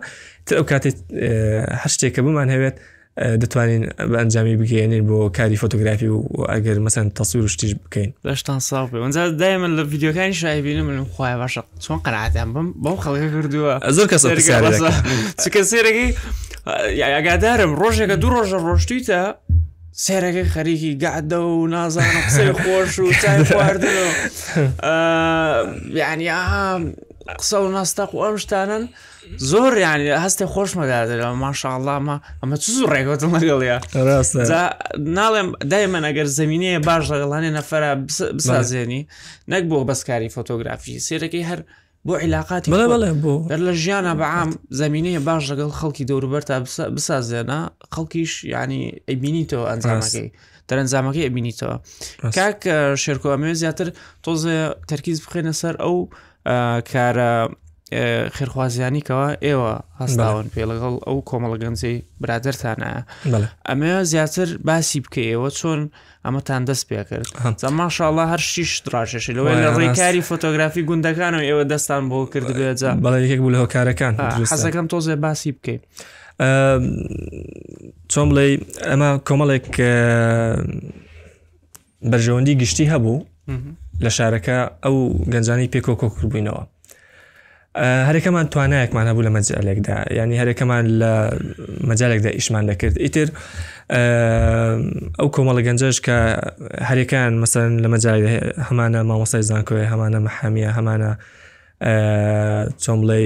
تلو 0.50 0.64
كاتي 0.64 0.94
آه، 1.14 1.76
حشتي 1.76 2.10
كبو 2.10 2.30
من 2.30 2.50
هبت 2.50 2.78
آه، 3.18 3.34
دتوانين 3.36 3.88
بانجامي 3.98 4.56
بكينين 4.56 5.06
بو 5.06 5.30
كاري 5.30 5.56
فوتوغرافي 5.56 6.08
واجر 6.08 6.80
مثلا 6.80 7.10
تصوير 7.10 7.44
وشتي 7.44 7.74
بكين 7.86 8.12
باش 8.24 8.42
تنصافي 8.42 8.96
ونزا 8.96 9.28
دائما 9.28 9.66
الفيديو 9.66 10.12
كان 10.12 10.32
شايفين 10.32 10.84
من 10.84 11.04
خويا 11.04 11.36
باش 11.36 11.60
شلون 11.80 11.98
قرعت 11.98 12.36
يعني 12.36 12.52
بم 12.52 12.72
بم 12.76 12.96
خلقي 12.96 13.28
كردوا 13.28 13.90
زور 13.90 14.06
كاسر 14.06 14.34
كسر 14.34 15.48
كسر 15.50 15.82
كي 15.90 16.14
يعني 16.76 17.28
قادارم 17.28 17.72
روجي 17.74 18.06
كدو 18.06 18.28
روجي 18.28 18.52
روجتيتا 18.54 19.38
سيرك 19.92 20.46
خريكي 20.46 20.94
قاعده 21.06 21.40
ونازع 21.40 22.20
نقصي 22.20 22.52
خوش 22.52 22.98
وتاي 22.98 23.44
فواردنو 23.44 24.08
آه، 24.84 25.74
يعني 25.90 26.32
آه 26.32 26.92
قسە 27.38 27.54
و 27.56 27.68
ناستاق 27.68 28.14
و 28.14 28.18
ئەم 28.24 28.36
شتانن 28.36 28.88
زۆر 29.38 29.72
یانی 29.78 30.10
هەستی 30.28 30.46
خۆشمەدادرەوە 30.54 31.34
ماشاءڵامە 31.44 32.16
ئەمە 32.42 32.56
چ 32.62 32.64
زوو 32.76 32.86
ڕێگەوتم 32.92 33.32
لەگەڵە 33.36 33.76
ناڵێم 35.18 35.48
دایمە 35.70 35.98
ئەگەر 36.08 36.26
زمینەیە 36.40 36.78
باش 36.88 37.04
لەگەڵانی 37.12 37.50
نەفرە 37.58 37.90
بسازێنی 38.38 39.02
نەک 39.52 39.62
بۆ 39.70 39.78
بەسکاری 39.90 40.28
فۆتۆگرافی 40.36 40.96
سێرەکەی 41.06 41.44
هەر 41.50 41.60
بۆ 42.06 42.14
عیلااقاتی 42.22 42.70
بڵێ 42.72 42.86
بڵێ 42.92 43.10
بۆ 43.22 43.34
دەر 43.50 43.58
لە 43.66 43.72
ژیانە 43.82 44.12
بەعام 44.20 44.50
زمینەیە 44.82 45.20
باش 45.28 45.42
لەگەڵ 45.52 45.70
خەڵکی 45.78 46.04
دەوروبەر 46.10 46.40
تا 46.50 46.56
بسازێنە 46.96 47.60
خەڵکیش 47.94 48.32
ینی 48.54 48.82
ئەبینیتەوە 49.10 49.64
ئەنجامەکەی 49.70 50.28
دەرەنجامەکەی 50.68 51.24
ئەبینیتەوە 51.26 51.76
کاک 52.36 52.60
شێرکۆمێ 53.04 53.52
زیاتر 53.62 53.86
تۆزە 54.24 54.56
تەرکیز 54.90 55.18
بخێنە 55.24 55.52
سەر 55.62 55.76
ئەو 55.84 55.98
کارە 56.92 57.32
خێرخوازیانیکەوە 58.36 59.26
ئێوە 59.46 59.72
هەستاون 60.00 60.46
پێ 60.54 60.62
لەگەڵ 60.70 60.94
ئەو 61.06 61.16
کۆمەڵە 61.30 61.56
گەنجەی 61.64 61.96
برادرتانە 62.22 62.88
ئەمە 63.68 63.90
زیاتر 64.12 64.48
باسی 64.68 64.98
بکەیەوە 65.04 65.48
چۆن 65.58 65.80
ئەمەتان 66.26 66.62
دەست 66.68 66.84
پێ 66.88 67.00
کرد 67.10 67.26
زەماشاءله 67.64 68.22
هەر 68.32 68.40
شیش 68.52 68.70
دراشێشی 68.86 69.32
لەوە 69.38 69.52
لە 69.64 69.68
ڕێکاری 69.80 70.22
فۆتۆگرافی 70.30 70.82
گوندەکان 70.88 71.34
و 71.38 71.40
ئێوە 71.48 71.64
دەستان 71.72 72.02
بۆ 72.10 72.18
کردێجا 72.32 72.92
بەڵێکێک 73.04 73.40
بوو 73.42 73.54
لەەوە 73.54 73.68
کارەکان 73.74 74.12
حەزەکەم 74.52 74.86
تۆزێ 74.92 75.14
باسی 75.24 75.52
بکەیت. 75.56 75.82
چۆن 78.12 78.26
بڵێ 78.30 78.46
ئەمە 78.88 79.10
کۆمەڵێک 79.28 79.66
بەرژەوەندی 82.10 82.54
گشتی 82.62 82.86
هەبوو 82.92 83.16
لە 84.04 84.10
شارەکە 84.16 84.58
ئەو 84.84 84.96
گەنجانی 85.32 85.70
پێکۆکۆکر 85.74 86.22
بووینەوە 86.30 86.62
هەرێکەمان 88.08 88.46
توانایەکمان 88.52 89.06
هەبوو 89.10 89.26
لە 89.26 89.30
مەجلێکدا 89.36 89.96
ینی 90.18 90.36
هەرێکەمان 90.42 90.84
لە 91.00 91.12
مەجالێکدا 91.90 92.30
ئیشمان 92.36 92.64
دەکرد 92.70 92.96
ئیتر 93.04 93.28
ئەو 95.18 95.28
کۆمەڵە 95.34 95.62
گەنجش 95.68 95.96
کە 96.06 96.18
هەرێکان 96.88 97.30
مەسەن 97.42 97.70
لە 97.82 97.88
مەجای 97.94 98.22
هەمانە 98.68 99.00
مامۆسای 99.08 99.42
زانکۆی 99.50 99.88
هەمانە 99.92 100.18
مەحامیە 100.26 100.70
هەمانە 100.78 101.10
چۆم 102.82 102.98
بڵێ 103.08 103.18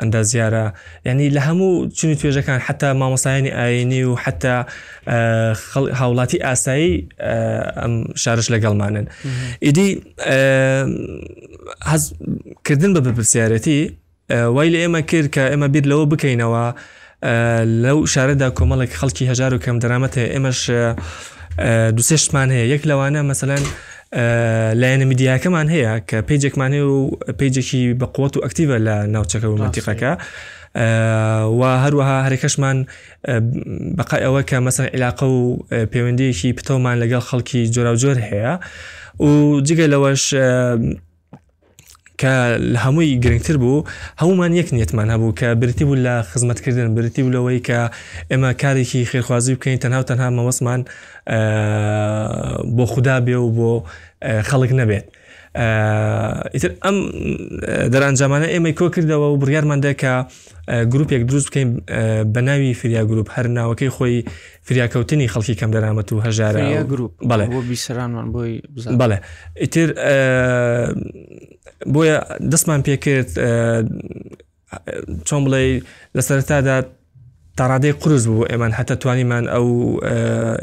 ئەندازیارە 0.00 0.64
ینی 1.06 1.28
لە 1.36 1.40
هەموو 1.46 1.88
چنی 1.98 2.14
توێژەکان 2.20 2.58
حتا 2.66 2.88
مامۆسایانی 3.00 3.50
ئاینی 3.58 4.02
و 4.10 4.12
حتا 4.24 4.66
هاوڵاتی 6.00 6.38
ئاسایی 6.44 6.94
ئەم 7.80 7.94
شارش 8.22 8.46
لەگەڵمانن 8.54 9.06
ئیدی 9.66 9.88
حەزکردن 11.90 12.90
بە 12.96 13.00
بەپرسیارەتی 13.06 13.80
وای 14.54 14.70
لە 14.74 14.78
ئێمە 14.82 15.00
کرد 15.10 15.28
کە 15.34 15.42
ئێمە 15.52 15.68
بیر 15.74 15.84
لەوە 15.92 16.04
بکەینەوە 16.12 16.64
لەو 17.84 17.98
شارەدا 18.12 18.48
کۆمەڵێک 18.58 18.92
خەڵکی 19.00 19.24
هەژار 19.30 19.52
و 19.54 19.58
کەم 19.64 19.76
دەرامەت 19.82 20.12
هەیە 20.18 20.28
ئێمەش 20.34 20.60
دوسێشمان 21.96 22.48
هەیە 22.54 22.66
یەک 22.74 22.82
لەوانە 22.90 23.20
مەسەلەن 23.30 23.64
لایەنە 24.80 25.04
میدیاکەمان 25.10 25.66
هەیە 25.74 25.92
کە 26.08 26.16
پیجێکمان 26.28 26.72
هەیە 26.74 26.86
و 26.94 27.08
پیجێکی 27.38 27.82
بەقوت 28.00 28.32
و 28.36 28.40
ئەکتیڤە 28.44 28.78
لە 28.86 28.94
ناوچەکە 29.14 29.48
و 29.50 29.56
منتیقەکە 29.62 30.12
و 31.58 31.62
هەروەها 31.84 32.16
هەرێکەشمان 32.26 32.76
بەقای 33.98 34.20
ئەوە 34.26 34.42
کە 34.50 34.56
مەسەر 34.66 34.86
عیلاقە 34.94 35.24
و 35.36 35.40
پەیوەندیەکی 35.92 36.50
پتۆمان 36.58 36.96
لەگەڵ 37.02 37.22
خەڵکی 37.28 37.62
جۆرا 37.74 37.92
و 37.92 38.00
جۆر 38.02 38.16
هەیە 38.30 38.52
و 39.26 39.30
جگە 39.66 39.86
لەوەش 39.92 40.22
کە 42.20 42.58
لە 42.74 42.78
هەمووی 42.84 43.20
گرنگتر 43.24 43.56
بوو 43.56 43.84
هەمومان 44.20 44.52
یەک 44.60 44.68
نیەتمان 44.76 45.08
هەبوو 45.14 45.32
کە 45.40 45.44
برتی 45.60 45.84
بوو 45.84 46.02
لە 46.04 46.22
خزمەتکردن 46.32 46.90
برتی 46.98 47.22
بولەوەی 47.24 47.60
کە 47.68 47.80
ئێمە 48.30 48.50
کارێکی 48.62 49.04
خێرخوازی 49.10 49.54
بکەین 49.58 49.78
تەنها 49.84 50.02
تەنها 50.10 50.28
مەوەسمان 50.38 50.80
بۆ 52.76 52.84
خوددا 52.92 53.16
بێ 53.26 53.36
و 53.36 53.50
بۆ 53.58 53.70
خەڵک 54.48 54.72
نەبێت. 54.80 55.06
ئیتر 56.54 56.70
ئەم 56.84 56.96
دەرانجامانە 57.92 58.48
ئێمە 58.54 58.70
کۆ 58.78 58.86
کردەوە 58.94 59.26
و 59.30 59.36
بڕیارماندا 59.42 59.92
کە 60.02 60.12
گرروپێک 60.92 61.22
دروست 61.30 61.46
بکەین 61.50 61.68
بە 62.34 62.40
ناوی 62.48 62.74
فریا 62.80 63.02
گرروپ 63.10 63.28
هەر 63.36 63.46
ناوەکەی 63.56 63.90
خۆی 63.96 64.18
فریاکەوتنی 64.66 65.28
خەڵکی 65.34 65.54
کەم 65.60 65.70
دەرامەت 65.76 66.08
و 66.12 66.22
هەژارە 66.26 66.60
گرروپ 66.90 67.12
بەڵێ 67.30 67.44
بیسرانمان 67.68 68.26
بۆی 68.34 68.52
بڵێ 69.00 69.18
ئیتر 69.62 69.88
بۆیە 71.92 72.16
دەستمان 72.52 72.80
پێکرد 72.86 73.30
چۆن 75.28 75.40
بڵێ 75.46 75.60
لەسەرتادا 76.16 76.76
تاڕادەی 77.58 77.94
قرس 78.02 78.24
بوو 78.28 78.44
ئێمان 78.52 78.72
هەتە 78.78 78.94
توانیمان 79.02 79.44
ئەو 79.54 79.66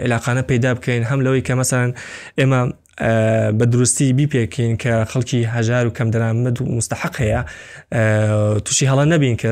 علاقانە 0.06 0.44
پیدا 0.52 0.72
بکەین 0.78 1.04
هەم 1.10 1.20
لەوەی 1.26 1.44
کە 1.48 1.54
مەسان 1.60 1.90
ئێمە 2.40 2.62
بە 3.58 3.66
دروستی 3.74 4.14
بیپێکین 4.18 4.74
کە 4.84 4.94
خەڵکی 5.12 5.42
هەژار 5.56 5.86
و 5.88 5.96
کەم 5.98 6.08
دەراممەد 6.14 6.58
و 6.62 6.66
مستحق 6.78 7.14
هەیە 7.24 7.42
تووشی 8.66 8.90
هەڵە 8.92 9.06
نەبین 9.14 9.36
کە 9.42 9.52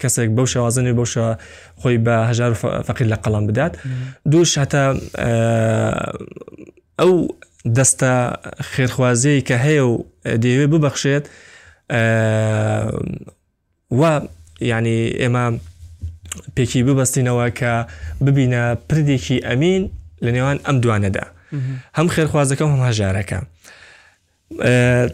کەسێک 0.00 0.30
بەو 0.36 0.46
شێوازنی 0.52 0.92
بەوشە 0.98 1.26
خۆی 1.80 1.98
بە 2.06 2.16
هەژار 2.30 2.52
فەقیر 2.86 3.06
لە 3.12 3.16
قەڵام 3.24 3.44
بدات 3.50 3.72
دووش 4.30 4.50
هەتا 4.62 4.84
ئەو 7.00 7.12
دەستە 7.66 8.12
خێرخوازیەی 8.72 9.40
کە 9.48 9.56
هەیە 9.64 9.84
و 9.90 9.96
دەیەوێ 10.42 10.66
ببەخشێت 10.72 11.24
و 14.00 14.02
ینی 14.60 15.00
ئێمە 15.20 15.44
پێکی 16.56 16.80
ببەستینەوە 16.88 17.46
کە 17.58 17.72
ببینە 18.26 18.62
پردێکی 18.88 19.42
ئەمین 19.48 19.82
لە 20.24 20.30
نێوان 20.36 20.56
ئەم 20.66 20.76
دوانەدا 20.82 21.24
هەم 21.98 22.08
خێرخوازەکەم 22.14 22.68
هەم 22.74 22.82
هەژارەکە 22.88 23.38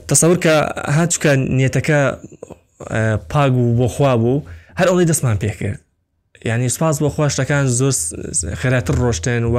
تەسەور 0.08 0.36
کە 0.44 0.56
هاتچکە 0.96 1.32
نیەتەکە 1.58 2.00
پاگ 3.32 3.52
و 3.62 3.66
بۆخوا 3.78 4.12
بوو 4.20 4.44
هەر 4.78 4.86
ئەڵی 4.90 5.04
دەستمان 5.10 5.36
پێکرد 5.42 5.80
ینی 6.44 6.68
سپاس 6.68 7.00
بۆ 7.02 7.08
خۆشتەکان 7.16 7.64
زۆر 7.80 7.92
خێراتر 8.60 8.94
ڕۆشتێن 9.04 9.42
و 9.54 9.56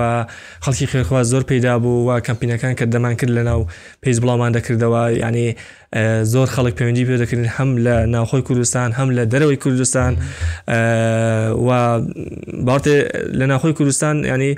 خەڵکی 0.65 0.86
خێرخوا 0.91 1.19
زۆر 1.32 1.43
پیدا 1.52 1.80
بوو 1.80 2.06
و 2.10 2.19
کەمپینەکان 2.28 2.74
کە 2.80 2.86
دەمان 2.93 3.15
کرد 3.19 3.32
لە 3.38 3.41
ناو 3.50 3.67
پێیز 4.06 4.17
بڵاومان 4.21 4.52
دەکردەوە 4.58 5.04
ینی 5.26 5.50
زۆر 6.34 6.48
خەڵک 6.56 6.74
پەیوەندی 6.80 7.06
پێ 7.08 7.17
دەکردن 7.24 7.45
هەم 7.58 7.69
لە 7.86 7.95
ناوخۆی 8.15 8.41
کوردستان 8.41 8.91
هەم 8.91 9.10
لە 9.17 9.24
دەرەوەی 9.34 9.58
کوردستان 9.63 10.13
و 11.67 11.69
باڵێ 12.67 12.98
لە 13.39 13.45
ناخۆی 13.52 13.74
کوردستان 13.74 14.15
ینی 14.26 14.56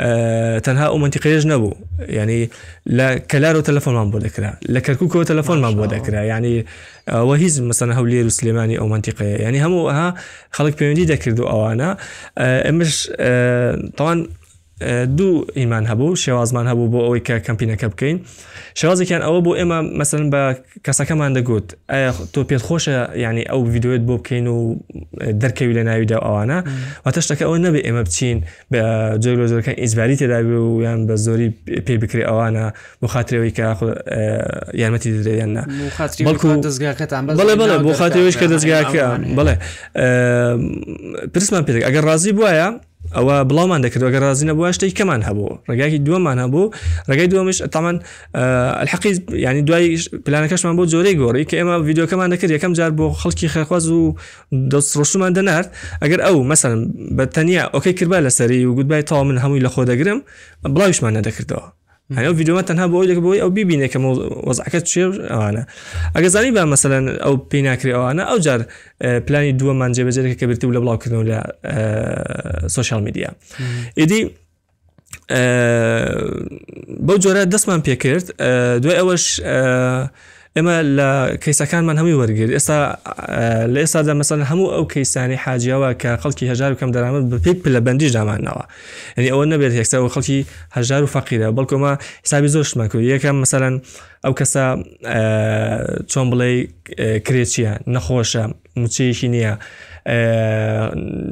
آه، 0.00 0.58
تنها 0.58 0.86
او 0.86 0.98
منطقه 0.98 1.38
جنبو 1.38 1.74
يعني 1.98 2.50
لا 2.86 3.18
كلارو 3.18 3.62
و 3.86 3.90
ما 3.90 4.10
بۆ 4.10 4.22
دەکرا 4.24 4.66
لە 4.72 4.76
کەرکک 4.80 5.16
و 5.16 5.24
تەلفۆنمان 5.24 5.74
بۆ 5.76 5.90
دەکرا 5.92 6.14
ینی 6.14 6.64
وە 7.10 7.34
هیچ 7.34 7.54
مەسەن 7.58 7.92
هەولێر 7.98 8.26
و 8.26 8.28
سلێمانی 8.28 8.76
ئەو 8.78 8.82
منتیقەیە 8.96 9.40
ینی 9.42 9.60
هەموو 9.60 9.88
ئەها 9.90 10.14
خەڵک 10.56 10.72
پەیوەندی 10.76 11.06
دەکرد 11.08 11.40
و 11.40 11.44
ئەوانە 11.44 11.96
دوو 14.82 15.46
ئیمان 15.56 15.86
هەبوو 15.90 16.14
شێوازمان 16.24 16.66
هەبوو 16.72 16.90
بۆ 16.92 16.98
ئەوەی 17.06 17.22
کە 17.26 17.34
کەمپینەکە 17.48 17.84
بکەین 17.92 18.16
شێوازێکیان 18.80 19.22
ئەوە 19.26 19.40
بۆ 19.44 19.52
ئێمە 19.58 19.78
مەسن 19.98 20.24
بە 20.32 20.42
کەسەکەمان 20.86 21.30
دەگوت 21.38 21.64
تۆ 22.32 22.38
پێت 22.48 22.62
خۆشە 22.68 22.98
ینی 23.24 23.42
ئەو 23.50 23.60
یددیوێت 23.76 24.00
بۆ 24.08 24.14
بکەین 24.20 24.46
و 24.54 24.58
دەرکەوی 25.42 25.74
لە 25.78 25.82
ناویدا 25.88 26.18
ئەوانە 26.24 26.58
واتە 27.06 27.20
شتەکە 27.26 27.42
ئەوە 27.46 27.58
نەبێ 27.66 27.80
ئێمە 27.86 28.02
بچین 28.08 28.38
بە 28.72 28.80
جۆلۆ 29.24 29.44
زۆرەکە 29.50 29.72
ئیزباری 29.82 30.16
تێدابێ 30.20 30.56
و 30.62 30.82
یان 30.86 31.00
بە 31.08 31.14
زۆری 31.26 31.48
پێ 31.86 31.92
بکری 32.02 32.22
ئەوانە 32.28 32.66
بۆ 33.02 33.06
خااترەوەی 33.12 33.52
کە 33.56 33.64
یارمەتی 34.80 35.10
دەدرێننا 35.16 35.62
بڵێ 37.38 37.66
بۆ 37.86 37.92
خااتێش 38.00 38.34
کە 38.40 38.46
دەستگاکە 38.52 39.06
بڵێ 39.38 39.54
پرسمان 41.34 41.62
پێ 41.66 41.70
ئەگەر 41.88 42.04
ڕازی 42.10 42.32
بواە 42.38 42.68
ئەوە 43.16 43.34
بڵاومان 43.50 43.80
دەکردەوە 43.84 44.10
گە 44.14 44.18
رازی 44.26 44.46
نەبووە 44.50 44.68
شتەی 44.76 44.92
کەمان 44.98 45.20
هەبوو 45.28 45.50
ڕگایکی 45.70 46.00
دووەمان 46.06 46.38
هەبوو 46.44 46.64
ڕگەی 47.10 47.28
دووەمش 47.32 47.56
تامان 47.74 47.96
الحقی 48.82 49.10
ینی 49.44 49.62
دوای 49.68 49.86
پلانەکەشمان 50.26 50.74
بۆ 50.78 50.82
جۆرەی 50.92 51.16
گۆڕی 51.22 51.44
کە 51.48 51.54
ئێمە 51.60 51.74
یددیوکەمان 51.90 52.28
دەکرد 52.32 52.50
یەکەم 52.56 52.72
جار 52.78 52.90
بۆ 52.98 53.06
خەڵکی 53.20 53.48
خەرخواز 53.54 53.84
و 53.96 54.00
دەستڕۆشومان 54.72 55.30
دەنارد 55.36 55.68
ئەگەر 56.02 56.20
ئەو 56.26 56.36
مەسن 56.50 56.74
بە 57.16 57.24
تەنیا 57.36 57.62
ئۆکەی 57.74 57.94
کردبا 57.98 58.18
لەسەری 58.26 58.60
و 58.68 58.74
گوتبای 58.78 59.02
تاوا 59.10 59.24
من 59.28 59.38
هەمووی 59.42 59.60
لە 59.66 59.70
خۆ 59.74 59.80
دەگرم 59.90 60.18
بڵاویشمان 60.74 61.12
نەدەکردەوە 61.18 61.62
هەیە 62.16 62.30
یددیومە 62.40 62.62
تەنها 62.68 62.86
بۆ 62.94 62.98
دەکە 63.10 63.22
بۆی 63.26 63.40
ئەو 63.44 63.50
ببینێ 63.58 63.88
کە 63.92 63.98
وەزعەکە 64.48 64.80
چێ 64.90 65.02
ئەوانە 65.32 65.62
ئەگە 66.14 66.28
زانی 66.34 66.50
بە 66.56 66.60
مەمثلەن 66.64 67.04
ئەو 67.24 67.34
پێی 67.50 67.62
ناکری 67.68 67.92
ئەوانە 67.96 68.22
ئەو 68.30 68.38
جار 68.46 68.60
پلانی 69.26 69.52
دووەمان 69.60 69.90
جێبەجێەکە 69.96 70.36
کە 70.40 70.44
برتی 70.48 70.66
و 70.66 70.74
لە 70.76 70.80
بڵاوکردن 70.82 71.22
لە 71.30 71.38
سوۆشال 72.74 73.00
میدیا 73.06 73.28
ئیدی 74.00 74.20
بەو 77.06 77.16
جۆرە 77.22 77.42
دەستمان 77.52 77.80
پێکرد 77.86 78.26
دوای 78.82 78.96
ئەوەش 79.00 79.24
اما 80.58 81.34
كيسا 81.34 81.64
كان 81.64 81.86
من 81.86 81.98
همي 81.98 82.12
ورغير 82.12 82.56
اسا 82.56 82.96
آه، 83.20 83.66
لسا 83.66 84.02
دا 84.02 84.14
مثلا 84.14 84.52
همو 84.52 84.70
او 84.74 84.86
كيساني 84.86 85.36
حاجيا 85.36 85.74
و 85.76 85.94
خلقي 86.18 86.52
هجار 86.52 86.74
كم 86.74 86.90
درامل 86.90 87.22
ببيب 87.22 87.62
بلا 87.62 87.78
بندي 87.78 88.06
جامان 88.06 88.42
نوا 88.44 88.62
يعني 89.16 89.32
اول 89.32 89.48
نبيت 89.48 89.72
هيك 89.72 89.94
و 90.02 90.08
خلقي 90.08 90.44
هجار 90.72 91.06
فقيره 91.06 91.50
بلكو 91.50 91.78
ما 91.78 91.98
حسابي 92.24 92.48
زوش 92.48 92.76
ما 92.76 92.86
كو 92.86 92.98
يكا 92.98 93.32
مثلا 93.32 93.80
او 94.26 94.34
كسا 94.34 94.82
آه، 95.06 96.02
تومبلي 96.02 96.68
آه، 96.98 97.18
كريتشيا 97.18 97.78
نخوشا 97.86 98.52
متشيشي 98.76 99.28
نيا 99.28 99.58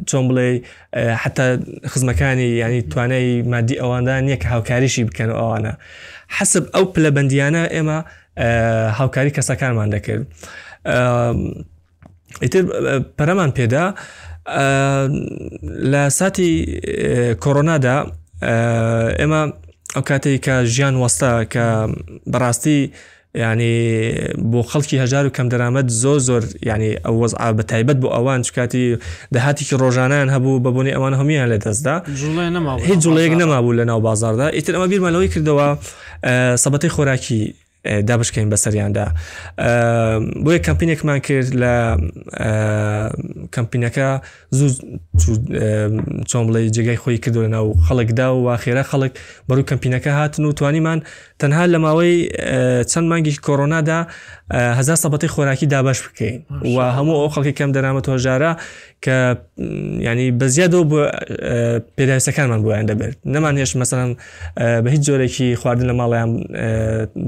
تومبلي 0.07 0.63
حتى 0.97 1.59
خزمكاني 1.87 2.59
يعني 2.59 2.81
تواني 2.83 3.43
مادي 3.43 3.81
اواندا 3.81 4.15
دا 4.21 4.27
نيك 4.27 4.47
هاو 4.47 4.63
كاريشي 4.63 5.05
بكانو 5.05 5.39
اوانا 5.39 5.77
حسب 6.29 6.67
او 6.75 6.85
بلا 6.85 7.09
بنديانا 7.09 7.81
اما 7.81 8.05
هاوکاری 8.39 9.31
کەسەکانمان 9.31 9.89
دەکرد 9.97 10.25
ئیتر 12.43 12.63
پەرەمان 13.19 13.51
پێدا 13.59 13.85
لە 15.93 16.03
ساتی 16.19 16.51
کۆرۆنادا 17.45 17.97
ئێمە 19.21 19.43
ئەو 19.95 20.03
کاتێک 20.11 20.39
کە 20.47 20.55
ژیان 20.75 20.95
وەستا 21.03 21.33
کە 21.53 21.67
بەڕاستی 22.33 22.81
ینی 23.45 23.75
بۆ 24.51 24.61
خەڵکی 24.71 24.97
هەژار 25.03 25.25
و 25.27 25.35
کەم 25.37 25.47
دەرامەت 25.53 25.87
زۆر 26.03 26.19
زۆر 26.29 26.43
ینی 26.69 26.93
ئەو 27.05 27.15
وەز 27.23 27.33
بە 27.59 27.63
تایبەت 27.71 27.99
بۆ 28.03 28.09
ئەوان 28.17 28.41
چکاتی 28.47 28.97
دەهاتیکی 29.35 29.75
ڕۆژانیان 29.83 30.29
هەبوو 30.35 30.63
بەبوونی 30.65 30.93
ئەوان 30.97 31.15
هەمیان 31.21 31.49
لە 31.53 31.59
دەستدا 31.65 31.95
هیچ 32.91 32.99
جوڵەیەک 33.05 33.35
نەمابوو 33.43 33.77
لە 33.79 33.85
ناو 33.91 34.01
بازاردا 34.09 34.47
ئیتر 34.57 34.73
ئەمە 34.77 34.89
بیرمەلەوەی 34.91 35.33
کردەوە 35.35 35.69
سەبەتی 36.65 36.89
خۆراکی 36.97 37.43
دابشکەین 38.09 38.49
بەسەریاندا 38.55 39.05
بۆیە 40.45 40.61
کەمپینێکمان 40.67 41.19
کرد 41.27 41.49
لە 41.63 41.75
کەمپینەکە 43.55 44.09
زوو 44.57 44.71
چۆن 46.31 46.43
بڵێ 46.49 46.61
جێگای 46.77 46.99
خۆی 47.03 47.19
کردو 47.25 47.41
لە 47.47 47.51
ناو 47.57 47.67
خەڵکدا 47.87 48.27
و 48.35 48.39
واخێرە 48.49 48.85
خەڵک 48.91 49.13
بەرو 49.49 49.63
کەمپینەکە 49.71 50.11
هاتن 50.19 50.45
و 50.45 50.53
توانیمان 50.59 50.99
تەنها 51.41 51.65
لە 51.73 51.79
ماوەی 51.85 52.15
چەند 52.91 53.07
مانگیش 53.11 53.37
کۆرۆنادا 53.47 53.99
هزار 54.53 54.97
سەبەتی 54.97 55.29
خۆراکی 55.35 55.67
دابش 55.67 55.99
بکەین 56.07 56.41
و 56.75 56.77
هەموو 56.97 57.19
ئەو 57.23 57.29
خەڵکی 57.35 57.53
کەم 57.59 57.71
دەرامە 57.77 58.01
تۆژارە 58.07 58.53
کە 59.05 59.17
ینی 60.07 60.31
بەزیادەوە 60.41 60.85
بۆ 60.91 61.01
پێداویستەکانمان 61.97 62.61
بۆیان 62.65 62.87
دەبێت 62.91 63.15
نەمان 63.35 63.55
هێش 63.61 63.73
مەسەن 63.83 64.11
بە 64.85 64.89
هیچ 64.95 65.03
جۆرێکی 65.09 65.49
خواردن 65.61 65.87
لە 65.91 65.95
ماڵیان 66.01 66.31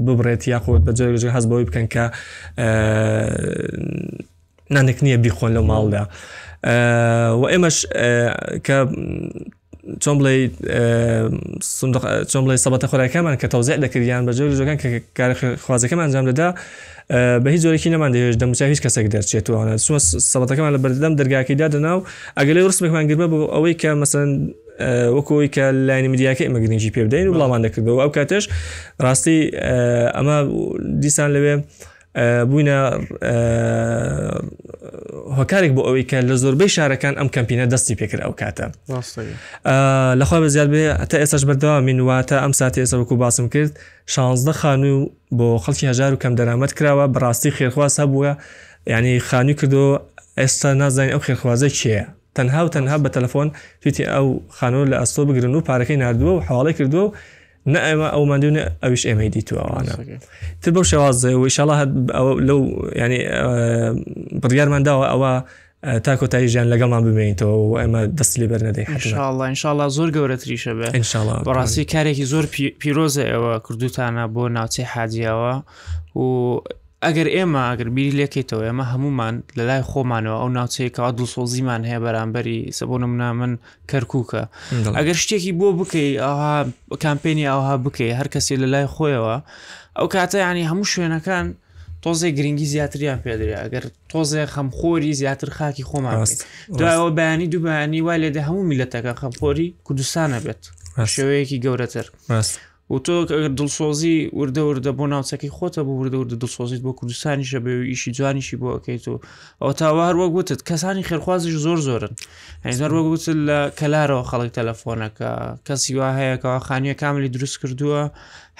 ببڕێت 0.05 0.47
یاخود 0.53 0.81
بە 0.85 0.91
جۆرە 0.97 1.31
هەز 1.35 1.45
بەوەی 1.49 1.65
بکەن 1.69 1.87
کە 1.93 2.03
نانێک 4.75 4.97
نییە 5.05 5.17
بیخۆن 5.23 5.51
لە 5.57 5.61
ماڵدا 5.69 6.03
و 7.41 7.43
ئێمەش 7.51 7.77
کە 8.67 8.77
چۆن 10.03 10.15
بڵێ 10.19 10.31
چۆن 12.31 12.41
بڵێ 12.45 12.55
سەبەتە 12.65 12.87
خۆراکەمان 12.91 13.35
کە 13.41 13.47
تەوزێ 13.53 13.73
دەکردیان 13.83 14.23
بە 14.27 14.31
جۆر 14.37 14.49
جۆگان 14.59 14.77
کە 14.81 14.87
کار 15.17 15.31
خوازەکەمان 15.65 16.05
ئەنجام 16.07 16.25
دەدا 16.31 16.49
بە 17.43 17.49
هیچ 17.53 17.61
زۆرەی 17.65 17.91
نەمان 17.93 18.11
دەێش 18.15 18.35
دەموچ 18.41 18.59
هیچ 18.73 18.81
کەسێک 18.85 19.07
دەرچێتوانە 19.15 19.75
سووە 19.85 19.99
سەڵەتەکەمان 20.31 20.71
لە 20.75 20.79
بەردەم 20.83 21.13
دەرگاکەیدا 21.19 21.67
دەناو 21.75 21.99
ئەگەلی 22.37 22.61
ڕستمێکمان 22.69 23.05
گرمە 23.09 23.27
بۆ 23.31 23.37
ئەوەی 23.55 23.75
کە 23.81 23.89
مەسەن 24.01 24.27
وەکۆی 25.17 25.49
کە 25.55 25.65
لاینی 25.87 26.09
میدیاکە 26.13 26.43
ئەمەگرنجی 26.47 26.91
پێبدەین 26.95 27.25
و 27.29 27.33
بڵامان 27.35 27.61
دەکردەوە 27.65 27.99
ئەو 28.03 28.11
کاتەش 28.17 28.43
ڕاستی 29.03 29.39
ئەمە 30.15 30.37
دیسان 31.03 31.29
لەوێ 31.35 31.55
بووینە 32.19 32.77
هۆکارێک 35.39 35.71
بۆ 35.75 35.81
ئەوەی 35.87 36.03
کە 36.09 36.17
لە 36.29 36.35
زۆربەی 36.43 36.69
شارەکان 36.75 37.13
ئەم 37.19 37.29
کەمپینە 37.35 37.65
دەستی 37.73 37.95
پێکرد 37.99 38.21
ئەو 38.25 38.33
کاتە 38.41 38.65
لەخوا 40.19 40.37
بە 40.43 40.47
زیاد 40.55 40.69
بێ 40.73 40.83
تا 41.09 41.15
ئێستاش 41.21 41.43
بەردەوا 41.49 41.77
منواتە 41.87 42.35
ئەم 42.43 42.53
ساتی 42.59 42.83
ئێسەوەکو 42.85 43.13
باسم 43.21 43.47
کرد 43.53 43.73
شانزدە 44.13 44.51
خانوو 44.61 45.11
بۆ 45.37 45.47
خەڵکی 45.65 45.85
هەژار 45.91 46.11
و 46.13 46.19
کەم 46.23 46.33
دەرامەت 46.39 46.71
کراوە 46.77 47.05
بەڕاستی 47.13 47.51
خێرخواسە 47.57 48.03
بووە 48.11 48.31
ینی 48.95 49.19
خانی 49.19 49.53
کردو 49.59 49.85
ئێستا 50.39 50.65
نازانین 50.81 51.11
ئەو 51.15 51.21
خێرخوازە 51.27 51.69
چیە 51.79 52.03
تەنها 52.35 52.61
و 52.65 52.69
تەنها 52.75 52.97
بە 53.03 53.09
تەلفۆن 53.15 53.47
تویتی 53.81 54.03
ئەو 54.13 54.25
خانۆ 54.57 54.81
لە 54.91 54.95
ئەستۆ 55.01 55.19
بگرن 55.29 55.53
و 55.55 55.61
پارەکەی 55.69 55.97
نردووە 56.03 56.31
و 56.37 56.41
حواڵی 56.47 56.73
کردو 56.77 57.03
نە 57.73 57.79
ئەمە 57.87 58.07
ئەومان 58.15 58.39
دوێ 58.43 58.51
ئەوش 58.83 59.01
ئێمەی 59.09 59.29
دیتووانە 59.35 59.93
تر 60.61 60.69
بەو 60.75 60.83
شێوازە 60.91 61.31
و 61.39 61.43
شڵ 61.55 61.67
لەو 62.47 62.61
ینی 63.03 63.19
بڕیارمانداوە 64.41 65.05
ئەوە 65.11 65.33
تا 66.05 66.13
کۆتایی 66.19 66.47
ژیان 66.53 66.67
لەگەڵمان 66.73 67.01
بمێنیتەوە 67.07 67.55
و 67.63 67.71
ئەمە 67.81 68.01
دەست 68.19 68.33
لێ 68.39 68.47
بەر 68.51 68.61
نەدەی 68.67 68.85
انشاءله 68.97 69.43
انشاءله 69.51 69.85
زۆر 69.97 70.09
گەورەتریشە 70.15 70.73
بێ 70.79 70.87
انشاءله 70.99 71.33
بەڕاستی 71.47 71.83
کارێکی 71.93 72.25
زۆر 72.31 72.45
پیرۆزە 72.81 73.23
ئێوە 73.31 73.53
کردوتانە 73.67 74.23
بۆ 74.33 74.43
ناوچەی 74.57 74.85
حاجیەوە 74.93 75.53
و 76.21 76.23
ئەگەر 77.07 77.27
ئێمە 77.35 77.61
ئەگەر 77.71 77.89
بیری 77.95 78.13
لەکەیتەوە 78.21 78.63
ئێمە 78.69 78.85
هەمومان 78.91 79.35
لە 79.57 79.63
لای 79.69 79.83
خۆمانەوە 79.91 80.37
ئەو 80.41 80.49
ناوچەیەکەوە 80.57 81.09
دوسۆزیمان 81.17 81.81
هەیە 81.89 81.99
بەرامبەری 82.05 82.59
سەبۆنە 82.77 83.07
منە 83.11 83.29
من 83.39 83.51
کەرکووکە 83.91 84.43
ئەگەر 84.97 85.17
شتێکی 85.23 85.53
بۆ 85.59 85.67
بکەی 85.79 86.09
کامپینی 87.05 87.45
ئاها 87.51 87.75
بکەی 87.85 88.11
هەر 88.19 88.27
کەسی 88.33 88.55
لە 88.61 88.67
لای 88.73 88.87
خۆیەوە 88.95 89.35
ئەو 89.97 90.07
کاتە 90.13 90.37
ینی 90.47 90.65
هەموو 90.71 90.87
شوێنەکان 90.93 91.47
تۆزێک 92.03 92.33
گرنگی 92.37 92.65
زیاتریان 92.73 93.19
پێدرێ 93.25 93.55
ئەگەر 93.63 93.85
تۆزێ 94.11 94.43
خەمخۆری 94.53 95.11
زیاتر 95.19 95.49
خاکی 95.57 95.83
خۆمان 95.89 96.17
دوایەوە 96.79 97.11
بەیانی 97.17 97.47
دوو 97.51 97.61
بەیانی 97.67 98.01
وای 98.05 98.19
لێدە 98.23 98.41
هەموو 98.47 98.69
میلەتەکە 98.71 99.13
خەمخۆری 99.21 99.67
کوردستانە 99.87 100.39
بێت 100.45 100.61
شێوەیەکی 101.13 101.57
گەورەتر 101.63 102.05
و 102.89 102.97
تۆ 103.05 103.17
دڵسۆزی 103.59 104.17
وردە 104.39 104.61
وردە 104.67 104.91
بۆ 104.97 105.05
ناوچەکەی 105.13 105.51
خۆتە 105.57 105.81
بۆ 105.87 105.93
وردە 105.99 106.17
وردە 106.21 106.35
دڵسۆزیت 106.43 106.81
بۆ 106.85 106.91
کوردستانیشە 106.99 107.59
بێ 107.65 107.73
ئیشی 107.91 108.11
جوانیشی 108.17 108.55
بۆ 108.61 108.67
ئەەکەیت 108.79 109.05
و 109.07 109.13
ئەو 109.61 109.71
تاوار 109.81 110.13
وە 110.19 110.27
گوتت 110.33 110.61
کەسانی 110.69 111.03
خێرخوازیش 111.09 111.55
زۆر 111.65 111.79
زۆرن 111.87 112.13
هەزار 112.67 112.91
وە 112.95 113.01
گوتت 113.09 113.27
لە 113.47 113.59
کەلارەوە 113.79 114.23
خەڵک 114.29 114.51
تەلەفۆنەکە 114.57 115.29
کەسی 115.67 115.93
وا 115.97 116.09
هەیەەوە 116.19 116.59
خانیە 116.67 116.93
کاملی 117.01 117.29
دروست 117.35 117.55
کردووە 117.61 118.01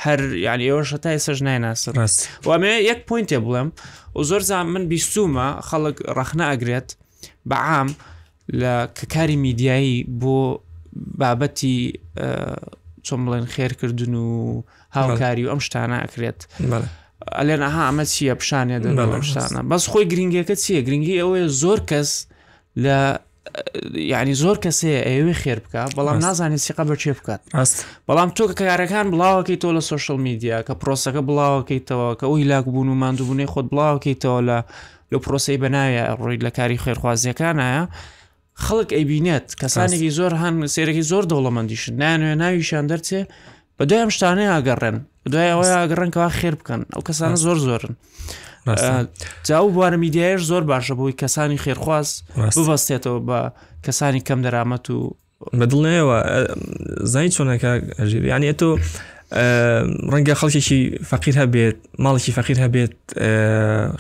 هەر 0.04 0.20
یعنی 0.46 0.64
ئێوەشە 0.84 0.98
تای 1.04 1.20
سەر 1.26 1.38
نایناس 1.48 1.82
ڕست 1.98 2.20
وامێ 2.48 2.74
یەک 2.90 3.00
پوینتێ 3.10 3.38
بڵێم 3.46 3.70
و 4.18 4.22
زۆر 4.30 4.40
زان 4.50 4.66
من 4.74 4.84
بیستومە 4.94 5.48
خەڵک 5.70 5.98
ڕەخنا 6.18 6.46
ئەگرێت 6.52 6.90
بەعام 7.50 7.88
لە 8.62 8.74
کاری 9.14 9.36
میدیایی 9.46 9.98
بۆ 10.22 10.38
بابەتی 11.20 11.80
چۆن 13.04 13.20
بڵێن 13.28 13.46
خێرکردن 13.54 14.14
و 14.14 14.64
هاوکاری 14.96 15.46
و 15.46 15.50
ئەم 15.54 15.60
شتانە 15.68 15.98
ئەکرێت 16.04 16.40
ئەلێن 17.40 17.62
ئەها 17.68 17.84
ئەمە 17.90 18.06
چییە 18.14 18.34
پیشانێ 18.42 18.78
شتانە 19.30 19.60
بەس 19.72 19.84
خۆی 19.92 20.06
گرنگەکە 20.12 20.56
چییە 20.64 20.82
گرنگی 20.88 21.20
ئەوەیە 21.22 21.48
زۆر 21.62 21.80
کەس 21.90 22.12
لە 22.84 22.98
یعنی 24.14 24.34
زۆر 24.44 24.58
کەسەیە 24.64 25.02
ئەوێ 25.10 25.34
خێر 25.42 25.60
بکە 25.66 25.82
بەڵام 25.98 26.18
نازانێت 26.26 26.62
سیقا 26.68 26.84
بەچێ 26.90 27.12
بکات 27.20 27.42
بەڵام 28.08 28.30
تۆ 28.38 28.44
کارەکان 28.60 29.06
بڵاوەکەی 29.14 29.58
تۆ 29.64 29.68
لە 29.78 29.82
سوۆشل 29.90 30.18
میدیا 30.28 30.58
کە 30.68 30.74
پرۆسەکە 30.82 31.22
بڵاوەکەیتەوە 31.28 32.10
کە 32.20 32.26
ئەوی 32.30 32.44
لاک 32.52 32.66
بوون 32.66 32.90
و 32.90 32.96
مادوبوونی 33.04 33.48
خۆت 33.52 33.68
بڵاوەکەیتەوە 33.72 34.42
لە 34.50 34.58
لە 35.12 35.18
پرۆسی 35.26 35.58
بەناوە 35.64 36.04
ڕووی 36.20 36.38
لە 36.48 36.52
کاری 36.58 36.78
خێرخوازیەکانایە 36.84 37.84
خەڵک 38.66 38.90
ئەیبینێت 38.98 39.46
کەسانێکی 39.62 40.10
زۆر 40.18 40.32
هەن 40.42 40.56
سێرەی 40.74 41.04
زۆر 41.12 41.24
دەوڵەمەندیشن 41.32 41.94
نانوێ 42.02 42.34
ناویشان 42.42 42.86
دەرچێ 42.92 43.22
بە 43.78 43.84
دوام 43.90 44.10
شتانەی 44.16 44.50
ئاگەڕێن 44.54 44.98
دوای 45.32 45.50
ئەوەی 45.54 45.74
ئاگەڕنکەوا 45.80 46.30
خێر 46.40 46.56
بکەن 46.60 46.82
ئەو 46.94 47.02
کەسانە 47.10 47.38
زۆر 47.46 47.58
زۆرن 47.68 47.94
جاو 49.48 49.66
بوارە 49.76 49.98
میدیایش 50.04 50.42
زۆر 50.52 50.64
باشە 50.72 50.94
بۆی 51.00 51.14
کەسانی 51.22 51.58
خێرخواز 51.64 52.10
ببەستێتەوە 52.58 53.20
بە 53.28 53.40
کەسانی 53.86 54.22
کەم 54.28 54.40
دەرامەت 54.46 54.86
و 54.96 54.98
بەدڵنەوە 55.60 56.18
زانی 57.12 57.32
چۆنەکە 57.36 57.72
ژیریانی 58.12 58.54
تۆ 58.60 58.70
ڕەنگە 60.12 60.34
خەڵکێکی 60.42 60.80
فەقیر 61.10 61.36
هەبێت 61.42 61.78
ماڵێکی 62.04 62.32
فەقیر 62.38 62.58
هەبێت 62.66 62.94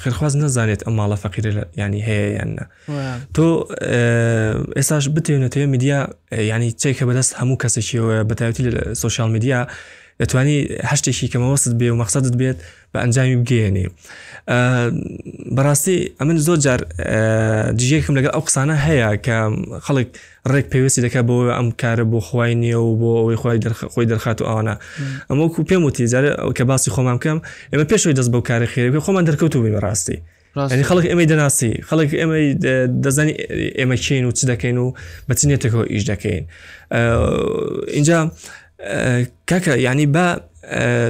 خێرخواز 0.01 0.34
نەزانێت 0.43 0.82
ئەم 0.86 0.93
ماڵە 0.99 1.15
فەقیر 1.23 1.45
ینی 1.82 2.01
هەیە 2.07 2.27
یاننا 2.38 2.65
تۆ 3.36 3.47
ئێساش 4.77 5.03
بتێنێتەوە 5.15 5.67
میدیا 5.73 5.99
ینی 6.51 6.69
چێکە 6.82 7.03
بەدەست 7.09 7.32
هەموو 7.39 7.59
کەسێکیەوە 7.63 8.15
بەتایەتی 8.30 8.63
لە 8.75 8.82
سوۆشال 9.01 9.30
میدیا 9.36 9.59
دەتوانی 10.24 10.57
هەشتێکی 10.91 11.32
کەمەوەست 11.34 11.74
بێ 11.80 11.88
و 11.91 11.99
مەقصدت 12.03 12.36
بێت 12.39 12.55
بە 12.93 12.97
ئەنجامی 13.03 13.36
بگەێنێ 13.41 13.88
بەڕاستی 15.55 15.97
ئەمن 16.20 16.38
زۆر 16.47 16.57
جار 16.65 16.80
دیژێکم 17.80 18.13
لەگە 18.17 18.30
ئەو 18.34 18.41
قسانە 18.47 18.76
هەیە 18.86 19.09
کە 19.26 19.38
خەڵک 19.86 20.07
ڕێک 20.51 20.65
پێویستی 20.74 21.01
دەکات 21.05 21.26
بۆ 21.30 21.36
ئەم 21.57 21.67
کارە 21.82 22.03
بۆ 22.11 22.20
خی 22.28 22.51
نییە 22.61 22.80
و 22.88 22.91
بۆ 23.01 23.09
ئەوەی 23.22 23.38
خی 23.41 23.57
خۆی 23.93 24.05
دەرخات 24.11 24.38
و 24.41 24.43
ئەوانە 24.49 24.76
ئەمەکو 25.30 25.59
پێم 25.70 25.82
وتی 25.88 26.05
جارە 26.13 26.32
کە 26.57 26.63
باسی 26.70 26.89
خۆمان 26.95 27.15
بکەم 27.20 27.38
ئێمە 27.72 27.86
پێشەوەی 27.91 28.15
دەست 28.20 28.30
بەو 28.34 28.41
کارە 28.49 28.67
خێری 28.74 28.99
خۆمان 29.05 29.24
دەرکەوتو 29.30 29.57
بێ 29.63 29.72
بەڕاستی 29.76 30.17
ینی 30.74 30.86
خەڵک 30.89 31.05
ئێمە 31.11 31.24
دەناسی 31.32 31.72
خەڵک 31.89 32.09
ئێمە 32.22 32.38
دەزانی 33.03 33.34
ئێمە 33.80 33.95
چین 34.05 34.24
و 34.26 34.32
چ 34.38 34.39
دەکەین 34.51 34.78
و 34.84 34.88
بەچینێتەکەەوە 35.30 35.84
ئیش 35.93 36.03
دەکەین 36.11 36.41
اینجا 37.97 38.20
کاکە 39.49 39.75
ینی 39.86 40.07
بە 40.15 40.25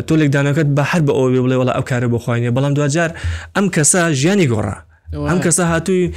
تۆ 0.07 0.13
لێکدانەکەت 0.22 0.67
بە 0.78 0.84
هەر 0.91 1.01
بە 1.07 1.11
ئەوێ 1.17 1.39
بڵێ 1.45 1.55
وڵە 1.61 1.74
ئەو 1.78 1.84
کارە 1.89 2.07
بخواینە 2.15 2.51
بەڵام 2.55 2.74
دوجار 2.78 3.09
ئەم 3.55 3.65
کەسە 3.76 4.01
ژیانی 4.20 4.47
گۆڕە 4.51 4.76
ئەم 5.14 5.39
کەسە 5.43 5.60
هاتووی 5.70 6.07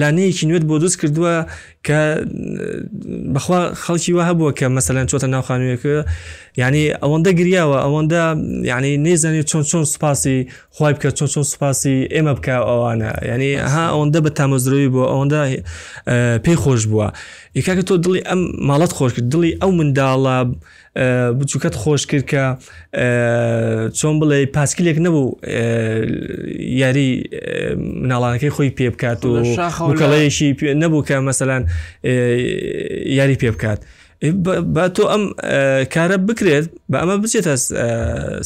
لانەیەکی 0.00 0.44
نوێت 0.48 0.64
بۆ 0.68 0.76
دروست 0.82 0.98
کردووە 1.00 1.34
کە 1.86 1.98
بەخوا 3.34 3.60
خەڵکی 3.84 4.12
وە 4.16 4.22
هەبووە 4.28 4.50
کە 4.58 4.66
مەسەلەن 4.76 5.06
چۆتە 5.10 5.26
ناوخانوەکە 5.34 5.96
یعنی 6.60 6.82
ئەوەندە 7.02 7.30
گریاوە 7.38 7.78
ئەوەندە 7.84 8.22
یعنی 8.70 8.90
نێزانێت 9.06 9.46
چۆن 9.50 9.62
چۆن 9.70 9.84
سوپاسی 9.92 10.36
خی 10.76 10.92
بکە 10.96 11.10
چۆن 11.18 11.28
چۆن 11.34 11.44
سوپاسی 11.52 11.96
ئێمە 12.14 12.32
بکە 12.38 12.54
ئەوانە 12.68 13.10
ینی 13.30 13.52
ها 13.72 13.84
ئەوەندە 13.92 14.18
بە 14.24 14.30
تامەزروی 14.38 14.88
بووە 14.92 15.06
ئەوەندە 15.12 15.40
پێی 16.44 16.56
خۆش 16.62 16.82
بووە 16.90 17.08
یکاکە 17.60 17.82
تۆ 17.88 17.94
دڵی 18.04 18.20
ئەم 18.28 18.40
ماڵەت 18.68 18.92
خۆش 18.96 19.10
کرد 19.14 19.26
دڵی 19.34 19.52
ئەو 19.62 19.70
منداڵە 19.78 20.36
بچووکەت 21.38 21.74
خۆش 21.82 22.02
کرد 22.10 22.24
کە 22.30 22.44
چۆن 23.98 24.14
بڵێ 24.20 24.38
پاسکیلێک 24.56 24.98
نەبوو 24.98 25.36
یاری 26.82 27.08
مناڵانەکەی 28.02 28.50
خۆی 28.56 28.70
پێ 28.76 28.86
بکات 28.94 29.24
و 29.24 29.34
کەڵەیەشی 30.00 30.50
نەبوو 30.82 31.06
کە 31.08 31.14
مەسەلاەن 31.28 31.62
یاری 33.18 33.36
پێ 33.40 33.50
بکات. 33.54 33.80
با 34.74 34.84
تۆ 34.96 35.02
ئەم 35.12 35.22
کارە 35.94 36.16
بکرێت 36.28 36.64
بە 36.92 36.96
ئەمە 37.02 37.16
بچێتە 37.22 37.54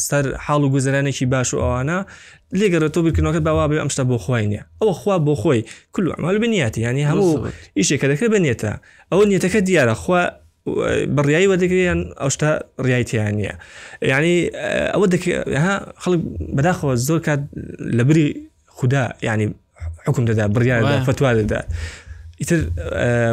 سەر 0.09 0.25
حاڵ 0.45 0.61
و 0.67 0.69
گوزرانێکی 0.75 1.27
باش 1.33 1.49
و 1.55 1.59
ئەوانە 1.65 1.99
لێگەڕێت 2.61 2.93
تۆ 2.95 3.01
بکردنەوەکە 3.07 3.41
باوا 3.47 3.65
بێ 3.71 3.77
ئەمشتا 3.83 4.05
بۆ 4.11 4.19
خۆی 4.25 4.45
نیە 4.51 4.63
ئەوە 4.83 4.93
خوا 5.01 5.17
بۆ 5.27 5.35
خۆی 5.43 5.63
کل 5.93 6.07
ئەمال 6.17 6.39
بنیاتی 6.45 6.81
ینی 6.87 7.05
هەموو 7.11 7.39
ئیشێکە 7.79 8.07
دەکە 8.13 8.27
بنێتە 8.35 8.73
ئەوە 9.13 9.25
نیەتەکە 9.31 9.61
دیارە 9.69 9.95
خوا 10.03 10.23
بڕیایی 11.17 11.47
وە 11.51 11.57
دەگریان 11.63 12.01
ئەوشتا 12.21 12.51
ڕایتیان 12.89 13.33
نیە 13.41 13.55
ینی 14.13 14.37
ئەوە 14.95 15.07
خەڵک 16.03 16.21
بەداخەوە 16.57 16.95
زۆر 17.09 17.21
کات 17.27 17.41
لە 17.99 18.03
بری 18.09 18.27
خوددا 18.77 19.05
ینی 19.29 19.47
حکم 20.07 20.25
دەدا 20.31 20.45
بڕیان 20.57 21.05
فتووا 21.09 21.31
دەدا 21.41 21.61
ئیتر 22.41 22.61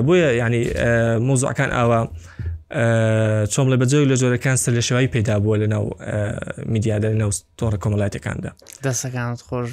بۆیە 0.08 0.30
ینی 0.44 0.62
مۆزعکان 1.28 1.70
ئاوە 1.78 2.00
چۆم 3.50 3.70
لە 3.72 3.78
بەجێ 3.82 4.06
لە 4.12 4.16
جۆرەکان 4.22 4.56
سەر 4.58 4.74
لە 4.80 4.84
شێوایی 4.88 5.08
پیدا 5.08 5.36
بووە 5.44 5.56
لە 5.62 5.68
ناو 5.74 5.84
میدیادە 6.74 7.06
ناو 7.22 7.32
تۆڕە 7.60 7.78
کۆمەڵاتەکاندا 7.84 8.50
دەستەکانت 8.84 9.40
خۆش 9.48 9.70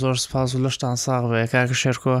زۆر 0.00 0.14
سپاس 0.24 0.54
و 0.54 0.58
لەشتان 0.64 0.94
ساغ 1.04 1.24
بێ 1.32 1.42
کاکە 1.52 1.74
شێرکۆ 1.82 2.16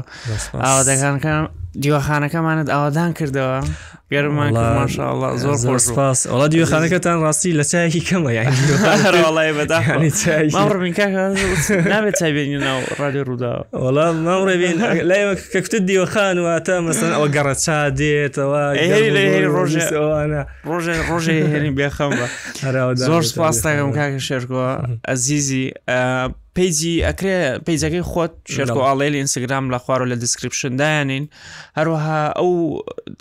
ئاوادەکانەکان 0.64 1.42
دیوەخانەکەمانت 1.82 2.68
ئاوادان 2.74 3.10
کردەوە 3.18 3.66
گەرممان 4.12 4.50
زۆر 5.44 5.56
خۆشپاس 5.68 6.18
ئەڵا 6.30 6.46
دیوەخانەکەتان 6.52 7.16
ڕاستی 7.24 7.50
لە 7.58 7.64
چایەکی 7.70 8.00
کەمە 8.08 8.30
یاڵی 8.36 8.54
بەدانابێت 9.60 10.14
چای 12.20 12.56
ناو 12.66 12.80
ڕادی 13.00 13.18
ڕوودا 13.26 13.52
وڵا 13.84 14.06
ماڕێ 14.26 14.70
لایەوە 15.10 15.34
کەکتت 15.52 15.74
دیوەخان 15.90 16.36
واتە 16.44 16.76
مەسن 16.86 17.10
ئەوە 17.16 17.28
گەڕەچا 17.34 17.78
دێتەوە 17.98 18.64
ڕۆژەوە 19.54 20.19
ئەوانە 20.20 20.42
ڕۆژێ 20.70 20.94
ڕۆژێ 21.08 21.34
هێرین 21.52 21.74
بێخەم 21.78 22.10
بە 22.18 22.26
زۆر 23.08 23.22
سپاس 23.30 23.56
تاگەم 23.64 23.90
کاکە 23.98 24.20
شێرگۆ 24.28 24.60
ئەزیزی 25.08 25.64
پیجی 26.60 26.92
ئەکرێ 27.08 27.38
پیجەکەی 27.66 28.02
خۆت 28.10 28.32
شێرکۆڵێ 28.54 29.06
لە 29.12 29.16
ئینسگرام 29.20 29.64
لە 29.74 29.78
خوارۆ 29.84 30.06
لە 30.12 30.16
دیسکرپشندایانین 30.24 31.24
هەروەها 31.78 32.20
ئەو 32.38 32.50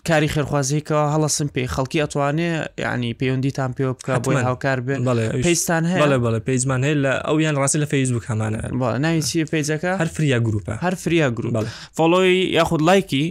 کاری 0.07 0.29
خێرخوازیکەوە 0.33 1.05
هەڵەسم 1.13 1.47
پێی 1.55 1.67
خەڵکی 1.73 1.99
ئەتوانێ 2.03 2.51
ینی 2.83 3.11
پەیوەندیتان 3.19 3.71
پێوە 3.77 3.93
بکە 3.97 4.13
بۆی 4.25 4.43
هاوکار 4.47 4.79
بێن 4.85 5.01
پێستان 5.47 5.83
هەیە 5.91 6.17
بڵێ 6.25 6.39
پێیزمان 6.47 6.81
هەیە 6.85 6.97
لە 7.05 7.13
ئەو 7.27 7.37
یان 7.45 7.55
ڕاستی 7.61 7.79
لە 7.83 7.87
فەیسبوک 7.93 8.23
هەمانە 8.31 8.59
ناوی 9.03 9.21
چی 9.29 9.45
پێیجەکە 9.53 9.93
هەر 10.01 10.09
فریا 10.15 10.39
گروپە 10.47 10.73
هەر 10.85 10.95
فریا 11.03 11.27
گروپ 11.37 11.53
فۆلۆی 11.97 12.35
یاخود 12.57 12.81
لایکی 12.89 13.23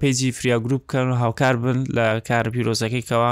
پیجی 0.00 0.30
فریا 0.38 0.58
گروپ 0.64 0.82
کەن 0.92 1.08
هاوکار 1.22 1.54
بن 1.62 1.78
لە 1.96 2.06
کار 2.28 2.44
پیرۆزەکەیکەوە 2.54 3.30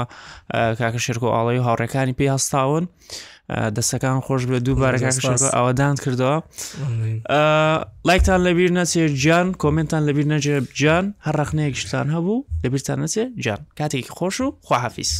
کاکە 0.79 0.99
شێرکۆ 1.05 1.27
ئاڵی 1.35 1.59
هاوڕەکانی 1.67 2.13
پێی 2.19 2.29
هەستاون. 2.35 2.85
دەستەکان 3.77 4.19
خۆش 4.27 4.41
بە 4.49 4.57
دووبارەکان 4.65 5.11
ئەوەدان 5.55 5.95
کردەوە 6.03 6.37
لایکتان 8.07 8.39
لەبییر 8.45 8.71
نەچێ 8.79 9.03
گیان 9.21 9.47
کۆمنتان 9.63 10.01
لەبییر 10.07 10.27
نەجێ 10.33 10.55
گیان 10.79 11.05
هەر 11.25 11.35
ڕخنەیەکشتان 11.41 12.07
هەبوو 12.15 12.45
لەبییرتان 12.63 12.97
نەچێ 13.03 13.23
گیان 13.43 13.61
کاتێکی 13.79 14.13
خۆش 14.17 14.35
و 14.43 14.47
خواحافیس 14.67 15.11